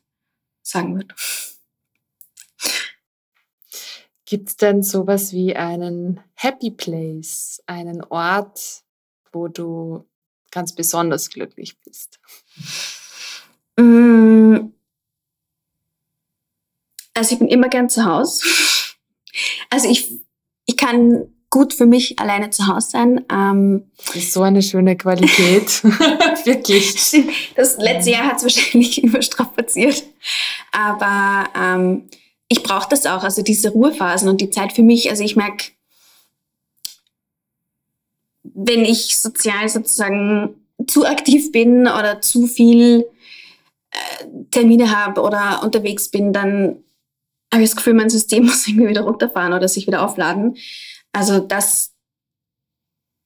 sagen 0.63 0.95
würde. 0.95 1.15
Gibt 4.25 4.49
es 4.49 4.57
denn 4.57 4.83
sowas 4.83 5.33
wie 5.33 5.57
einen 5.57 6.21
Happy 6.35 6.71
Place, 6.71 7.63
einen 7.67 8.05
Ort, 8.05 8.85
wo 9.33 9.49
du 9.49 10.07
ganz 10.51 10.75
besonders 10.75 11.31
glücklich 11.31 11.79
bist? 11.79 12.21
Mm, 13.77 14.73
also 17.21 17.35
ich 17.35 17.39
bin 17.39 17.49
immer 17.49 17.69
gern 17.69 17.91
zu 17.91 18.07
Hause. 18.07 18.43
Also 19.69 19.89
ich, 19.89 20.11
ich 20.65 20.79
kann 20.79 21.29
gut 21.51 21.75
für 21.75 21.85
mich 21.85 22.19
alleine 22.19 22.49
zu 22.49 22.67
Hause 22.67 22.91
sein. 22.91 23.27
Ähm, 23.31 23.91
das 24.07 24.17
ist 24.17 24.33
so 24.33 24.41
eine 24.41 24.63
schöne 24.63 24.97
Qualität. 24.97 25.85
Wirklich. 26.45 26.95
Das 27.57 27.77
letzte 27.77 28.13
Jahr 28.13 28.29
hat 28.29 28.39
es 28.39 28.45
wahrscheinlich 28.45 29.03
überstrapaziert. 29.05 30.03
Aber 30.73 31.45
ähm, 31.55 32.09
ich 32.49 32.63
brauche 32.63 32.89
das 32.89 33.05
auch, 33.05 33.23
also 33.23 33.43
diese 33.43 33.69
Ruhephasen 33.69 34.29
und 34.29 34.41
die 34.41 34.51
Zeit 34.51 34.73
für 34.73 34.83
mich. 34.83 35.11
Also 35.11 35.23
ich 35.23 35.37
merke, 35.37 35.73
wenn 38.43 38.87
ich 38.87 39.19
sozial 39.19 39.69
sozusagen 39.69 40.55
zu 40.87 41.05
aktiv 41.05 41.53
bin 41.53 41.83
oder 41.83 42.23
zu 42.23 42.47
viel 42.47 43.07
äh, 43.91 44.25
Termine 44.51 44.97
habe 44.97 45.21
oder 45.21 45.63
unterwegs 45.63 46.09
bin, 46.09 46.33
dann 46.33 46.83
habe 47.53 47.63
ich 47.63 47.71
das 47.71 47.77
Gefühl, 47.77 47.95
mein 47.95 48.11
System 48.11 48.45
muss 48.47 48.67
irgendwie 48.67 48.89
wieder 48.89 49.03
runterfahren 49.03 49.53
oder 49.53 49.69
sich 49.69 49.87
wieder 49.87 50.03
aufladen. 50.03 50.57
Also 51.13 51.41
das 51.41 51.93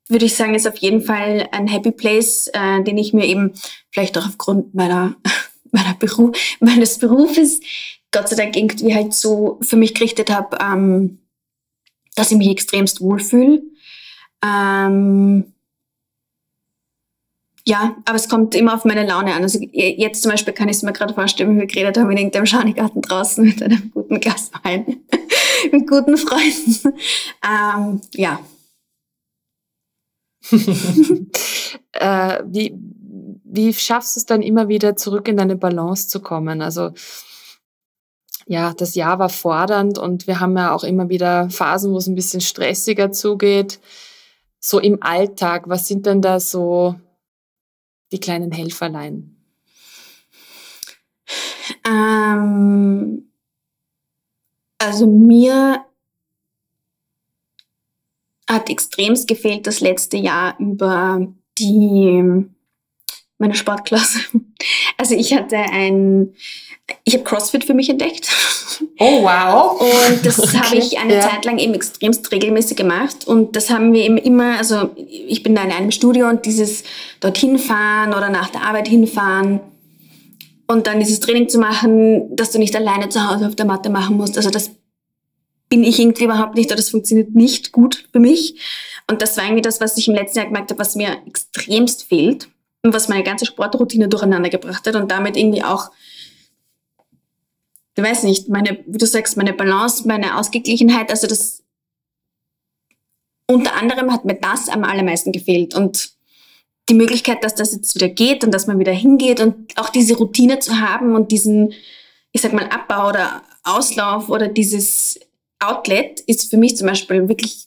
würde 0.08 0.26
ich 0.26 0.34
sagen, 0.34 0.54
ist 0.54 0.68
auf 0.68 0.76
jeden 0.76 1.02
Fall 1.02 1.48
ein 1.52 1.66
Happy 1.66 1.90
Place, 1.90 2.48
äh, 2.48 2.82
den 2.82 2.98
ich 2.98 3.12
mir 3.12 3.26
eben 3.26 3.52
vielleicht 3.90 4.18
auch 4.18 4.26
aufgrund 4.26 4.74
meiner, 4.74 5.16
meiner 5.70 5.94
Beruf, 5.94 6.36
meines 6.60 6.98
Berufes 6.98 7.60
Gott 8.14 8.28
sei 8.28 8.36
Dank 8.36 8.56
irgendwie 8.56 8.94
halt 8.94 9.12
so 9.12 9.58
für 9.60 9.76
mich 9.76 9.92
gerichtet 9.92 10.30
habe, 10.30 10.56
ähm, 10.60 11.18
dass 12.14 12.30
ich 12.30 12.38
mich 12.38 12.48
extremst 12.48 13.00
wohlfühle. 13.00 13.60
Ähm, 14.44 15.53
ja, 17.66 17.96
aber 18.04 18.16
es 18.16 18.28
kommt 18.28 18.54
immer 18.54 18.74
auf 18.74 18.84
meine 18.84 19.06
Laune 19.06 19.32
an. 19.34 19.42
Also 19.42 19.58
jetzt 19.72 20.22
zum 20.22 20.30
Beispiel 20.30 20.52
kann 20.52 20.68
ich 20.68 20.76
es 20.76 20.82
mir 20.82 20.92
gerade 20.92 21.14
vorstellen, 21.14 21.56
wie 21.56 21.60
wir 21.60 21.66
geredet 21.66 21.96
haben 21.96 22.10
in 22.10 22.18
irgendeinem 22.18 22.44
Schanigarten 22.44 23.00
draußen 23.00 23.42
mit 23.42 23.62
einem 23.62 23.90
guten 23.92 24.20
Glas 24.20 24.50
Wein, 24.62 25.00
mit 25.72 25.88
guten 25.88 26.18
Freunden. 26.18 26.98
Ähm, 27.42 28.02
ja. 28.12 28.40
äh, 31.92 32.42
wie, 32.46 32.74
wie 33.44 33.72
schaffst 33.72 34.16
du 34.16 34.20
es 34.20 34.26
dann 34.26 34.42
immer 34.42 34.68
wieder 34.68 34.96
zurück 34.96 35.26
in 35.26 35.38
deine 35.38 35.56
Balance 35.56 36.08
zu 36.08 36.20
kommen? 36.20 36.60
Also 36.60 36.92
ja, 38.46 38.74
das 38.74 38.94
Jahr 38.94 39.18
war 39.18 39.30
fordernd 39.30 39.96
und 39.96 40.26
wir 40.26 40.40
haben 40.40 40.54
ja 40.58 40.74
auch 40.74 40.84
immer 40.84 41.08
wieder 41.08 41.48
Phasen, 41.48 41.92
wo 41.92 41.96
es 41.96 42.08
ein 42.08 42.14
bisschen 42.14 42.42
stressiger 42.42 43.10
zugeht. 43.10 43.80
So 44.60 44.80
im 44.80 45.02
Alltag, 45.02 45.62
was 45.66 45.88
sind 45.88 46.04
denn 46.04 46.20
da 46.20 46.40
so 46.40 46.96
die 48.12 48.20
kleinen 48.20 48.52
Helferlein? 48.52 49.36
Ähm, 51.86 53.30
also 54.78 55.06
mir 55.06 55.84
hat 58.48 58.68
extremst 58.68 59.26
gefehlt 59.26 59.66
das 59.66 59.80
letzte 59.80 60.16
Jahr 60.16 60.58
über 60.58 61.26
die 61.58 62.44
meine 63.38 63.54
Sportklasse. 63.54 64.20
Also 64.96 65.14
ich 65.14 65.34
hatte 65.34 65.56
ein, 65.56 66.34
ich 67.02 67.14
habe 67.14 67.24
CrossFit 67.24 67.64
für 67.64 67.74
mich 67.74 67.90
entdeckt. 67.90 68.30
Oh 68.98 69.22
wow! 69.22 69.80
Und 69.80 70.24
das 70.24 70.38
okay. 70.42 70.58
habe 70.58 70.76
ich 70.76 70.98
eine 70.98 71.14
ja. 71.14 71.20
Zeit 71.20 71.44
lang 71.44 71.58
eben 71.58 71.74
extremst 71.74 72.30
regelmäßig 72.32 72.76
gemacht. 72.76 73.26
Und 73.26 73.56
das 73.56 73.70
haben 73.70 73.92
wir 73.92 74.02
eben 74.02 74.16
immer, 74.16 74.58
also 74.58 74.90
ich 74.96 75.42
bin 75.42 75.54
da 75.54 75.62
in 75.62 75.72
einem 75.72 75.90
Studio 75.90 76.28
und 76.28 76.46
dieses 76.46 76.84
dorthin 77.20 77.58
fahren 77.58 78.14
oder 78.14 78.30
nach 78.30 78.50
der 78.50 78.62
Arbeit 78.62 78.88
hinfahren 78.88 79.60
und 80.66 80.86
dann 80.86 81.00
dieses 81.00 81.20
Training 81.20 81.48
zu 81.48 81.58
machen, 81.58 82.34
dass 82.36 82.50
du 82.50 82.58
nicht 82.58 82.74
alleine 82.74 83.08
zu 83.08 83.28
Hause 83.28 83.46
auf 83.46 83.56
der 83.56 83.66
Matte 83.66 83.90
machen 83.90 84.16
musst. 84.16 84.36
Also 84.36 84.50
das 84.50 84.70
bin 85.68 85.84
ich 85.84 85.98
irgendwie 85.98 86.24
überhaupt 86.24 86.56
nicht 86.56 86.68
oder 86.68 86.76
das 86.76 86.90
funktioniert 86.90 87.34
nicht 87.34 87.72
gut 87.72 88.06
für 88.12 88.20
mich. 88.20 88.60
Und 89.10 89.20
das 89.20 89.36
war 89.36 89.44
irgendwie 89.44 89.62
das, 89.62 89.80
was 89.80 89.96
ich 89.98 90.08
im 90.08 90.14
letzten 90.14 90.38
Jahr 90.38 90.46
gemerkt 90.46 90.70
habe, 90.70 90.80
was 90.80 90.94
mir 90.94 91.18
extremst 91.26 92.04
fehlt 92.04 92.48
und 92.82 92.94
was 92.94 93.08
meine 93.08 93.24
ganze 93.24 93.46
Sportroutine 93.46 94.08
durcheinander 94.08 94.48
gebracht 94.48 94.86
hat 94.86 94.96
und 94.96 95.10
damit 95.10 95.36
irgendwie 95.36 95.62
auch, 95.62 95.90
ich 97.96 98.02
weiß 98.02 98.24
nicht, 98.24 98.48
meine, 98.48 98.82
wie 98.86 98.98
du 98.98 99.06
sagst, 99.06 99.36
meine 99.36 99.52
Balance, 99.52 100.06
meine 100.06 100.38
Ausgeglichenheit, 100.38 101.10
also 101.10 101.26
das, 101.26 101.62
unter 103.48 103.74
anderem 103.74 104.12
hat 104.12 104.24
mir 104.24 104.34
das 104.34 104.68
am 104.68 104.84
allermeisten 104.84 105.32
gefehlt 105.32 105.74
und 105.74 106.14
die 106.88 106.94
Möglichkeit, 106.94 107.44
dass 107.44 107.54
das 107.54 107.72
jetzt 107.72 107.94
wieder 107.94 108.08
geht 108.08 108.44
und 108.44 108.52
dass 108.52 108.66
man 108.66 108.78
wieder 108.78 108.92
hingeht 108.92 109.40
und 109.40 109.78
auch 109.78 109.88
diese 109.90 110.16
Routine 110.16 110.58
zu 110.58 110.80
haben 110.80 111.14
und 111.14 111.30
diesen, 111.30 111.72
ich 112.32 112.42
sag 112.42 112.52
mal, 112.52 112.68
Abbau 112.68 113.08
oder 113.08 113.42
Auslauf 113.62 114.28
oder 114.28 114.48
dieses 114.48 115.18
Outlet 115.60 116.20
ist 116.20 116.50
für 116.50 116.58
mich 116.58 116.76
zum 116.76 116.88
Beispiel 116.88 117.28
wirklich 117.28 117.66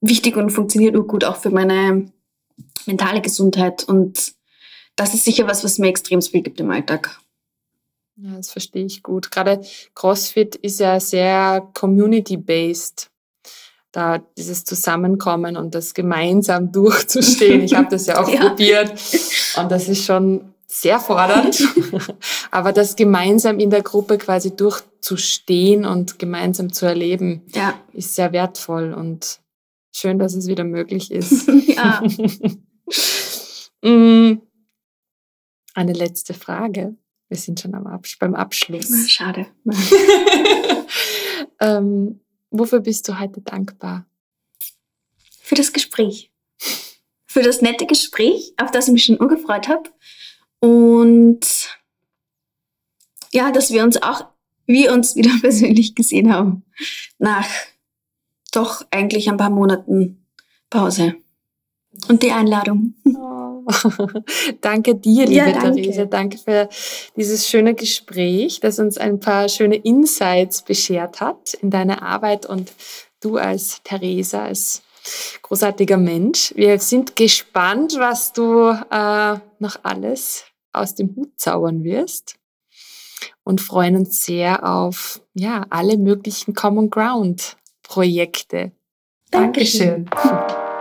wichtig 0.00 0.36
und 0.36 0.50
funktioniert 0.50 0.94
nur 0.94 1.06
gut 1.06 1.24
auch 1.24 1.36
für 1.36 1.50
meine 1.50 2.10
mentale 2.86 3.20
Gesundheit. 3.20 3.84
Und 3.84 4.34
das 4.96 5.14
ist 5.14 5.24
sicher 5.24 5.46
was, 5.46 5.62
was 5.62 5.78
mir 5.78 5.88
extrem 5.88 6.20
viel 6.20 6.42
gibt 6.42 6.58
im 6.58 6.70
Alltag. 6.70 7.21
Ja, 8.16 8.36
das 8.36 8.50
verstehe 8.50 8.84
ich 8.84 9.02
gut. 9.02 9.30
Gerade 9.30 9.62
CrossFit 9.94 10.54
ist 10.56 10.80
ja 10.80 11.00
sehr 11.00 11.68
community-based. 11.74 13.08
Da 13.90 14.18
dieses 14.38 14.64
Zusammenkommen 14.64 15.56
und 15.56 15.74
das 15.74 15.92
gemeinsam 15.94 16.72
durchzustehen. 16.72 17.62
Ich 17.62 17.74
habe 17.74 17.88
das 17.90 18.06
ja 18.06 18.22
auch 18.22 18.28
ja. 18.32 18.48
probiert 18.48 18.92
und 19.56 19.70
das 19.70 19.88
ist 19.88 20.04
schon 20.04 20.54
sehr 20.66 20.98
fordernd. 20.98 21.62
Aber 22.50 22.72
das 22.72 22.96
gemeinsam 22.96 23.58
in 23.58 23.68
der 23.68 23.82
Gruppe 23.82 24.16
quasi 24.16 24.56
durchzustehen 24.56 25.84
und 25.84 26.18
gemeinsam 26.18 26.72
zu 26.72 26.86
erleben, 26.86 27.42
ja. 27.54 27.74
ist 27.92 28.14
sehr 28.14 28.32
wertvoll 28.32 28.94
und 28.94 29.40
schön, 29.94 30.18
dass 30.18 30.34
es 30.34 30.46
wieder 30.46 30.64
möglich 30.64 31.10
ist. 31.10 31.48
ja. 31.48 32.02
Mm. 33.82 34.40
Eine 35.74 35.92
letzte 35.92 36.34
Frage. 36.34 36.96
Wir 37.32 37.38
sind 37.38 37.60
schon 37.60 37.74
am 37.74 37.86
Abs 37.86 38.18
beim 38.18 38.34
Abschluss. 38.34 39.08
Schade. 39.10 39.46
ähm, 41.60 42.20
wofür 42.50 42.80
bist 42.80 43.08
du 43.08 43.18
heute 43.18 43.40
dankbar? 43.40 44.04
Für 45.40 45.54
das 45.54 45.72
Gespräch. 45.72 46.30
für 47.24 47.40
das 47.40 47.62
nette 47.62 47.86
Gespräch, 47.86 48.52
auf 48.58 48.70
das 48.70 48.88
ich 48.88 48.92
mich 48.92 49.04
schon 49.06 49.18
urgefreut 49.18 49.68
habe. 49.68 49.88
Und 50.60 51.40
ja, 53.32 53.50
dass 53.50 53.72
wir 53.72 53.82
uns 53.82 54.02
auch, 54.02 54.26
wir 54.66 54.92
uns 54.92 55.16
wieder 55.16 55.32
persönlich 55.40 55.94
gesehen 55.94 56.30
haben. 56.34 56.64
Nach 57.18 57.48
doch 58.50 58.84
eigentlich 58.90 59.30
ein 59.30 59.38
paar 59.38 59.48
Monaten 59.48 60.26
Pause. 60.68 61.14
Und 62.08 62.22
die 62.22 62.32
Einladung. 62.32 62.92
Oh. 63.06 63.31
danke 64.60 64.94
dir, 64.94 65.26
liebe 65.26 65.34
ja, 65.34 65.52
danke. 65.52 65.82
Therese. 65.82 66.06
Danke 66.06 66.38
für 66.38 66.68
dieses 67.16 67.48
schöne 67.48 67.74
Gespräch, 67.74 68.60
das 68.60 68.78
uns 68.78 68.98
ein 68.98 69.20
paar 69.20 69.48
schöne 69.48 69.76
Insights 69.76 70.62
beschert 70.62 71.20
hat 71.20 71.54
in 71.54 71.70
deine 71.70 72.02
Arbeit 72.02 72.46
und 72.46 72.72
du 73.20 73.36
als 73.36 73.80
Theresa, 73.84 74.44
als 74.44 74.82
großartiger 75.42 75.96
Mensch. 75.96 76.52
Wir 76.56 76.78
sind 76.78 77.16
gespannt, 77.16 77.94
was 77.98 78.32
du 78.32 78.70
äh, 78.70 79.38
noch 79.58 79.76
alles 79.82 80.44
aus 80.72 80.94
dem 80.94 81.14
Hut 81.16 81.32
zaubern 81.36 81.84
wirst 81.84 82.36
und 83.44 83.60
freuen 83.60 83.96
uns 83.96 84.24
sehr 84.24 84.68
auf 84.68 85.20
ja, 85.34 85.66
alle 85.70 85.98
möglichen 85.98 86.54
Common 86.54 86.90
Ground 86.90 87.56
Projekte. 87.82 88.72
Dankeschön. 89.30 90.06
Dankeschön. 90.06 90.71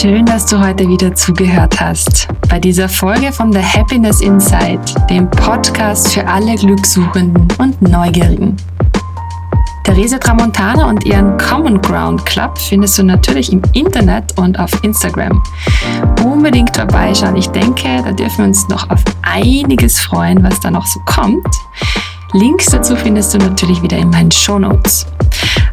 Schön, 0.00 0.24
dass 0.26 0.46
du 0.46 0.60
heute 0.60 0.88
wieder 0.88 1.12
zugehört 1.12 1.80
hast 1.80 2.28
bei 2.48 2.60
dieser 2.60 2.88
Folge 2.88 3.32
von 3.32 3.52
The 3.52 3.58
Happiness 3.58 4.20
Inside, 4.20 4.78
dem 5.10 5.28
Podcast 5.28 6.14
für 6.14 6.24
alle 6.24 6.54
Glückssuchenden 6.54 7.48
und 7.58 7.82
Neugierigen. 7.82 8.56
Therese 9.82 10.20
Tramontana 10.20 10.88
und 10.88 11.04
ihren 11.04 11.36
Common 11.38 11.82
Ground 11.82 12.24
Club 12.26 12.56
findest 12.58 12.96
du 12.96 13.02
natürlich 13.02 13.52
im 13.52 13.60
Internet 13.72 14.38
und 14.38 14.56
auf 14.60 14.70
Instagram. 14.84 15.42
Unbedingt 16.24 16.76
vorbeischauen. 16.76 17.34
Ich 17.34 17.48
denke, 17.48 18.00
da 18.04 18.12
dürfen 18.12 18.38
wir 18.38 18.44
uns 18.44 18.68
noch 18.68 18.88
auf 18.90 19.02
einiges 19.22 19.98
freuen, 19.98 20.44
was 20.44 20.60
da 20.60 20.70
noch 20.70 20.86
so 20.86 21.00
kommt. 21.06 21.44
Links 22.34 22.66
dazu 22.66 22.94
findest 22.94 23.34
du 23.34 23.38
natürlich 23.38 23.82
wieder 23.82 23.98
in 23.98 24.10
meinen 24.10 24.30
Show 24.30 24.60
Notes. 24.60 25.06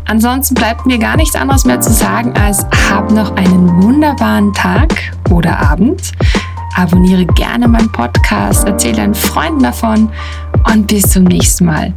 Ansonsten 0.08 0.54
bleibt 0.54 0.86
mir 0.86 1.00
gar 1.00 1.18
nichts 1.18 1.36
anderes 1.36 1.66
mehr 1.66 1.82
zu 1.82 1.92
sagen 1.92 2.34
als 2.38 2.66
hab 2.90 3.12
noch 3.12 3.36
einen 3.36 3.82
wunderbaren 3.82 4.54
Tag 4.54 4.94
oder 5.32 5.60
Abend. 5.60 6.12
Abonniere 6.76 7.26
gerne 7.26 7.68
meinen 7.68 7.92
Podcast, 7.92 8.68
erzähle 8.68 8.98
deinen 8.98 9.16
Freunden 9.16 9.64
davon 9.64 10.10
und 10.72 10.88
bis 10.88 11.10
zum 11.10 11.24
nächsten 11.24 11.66
Mal. 11.66 11.94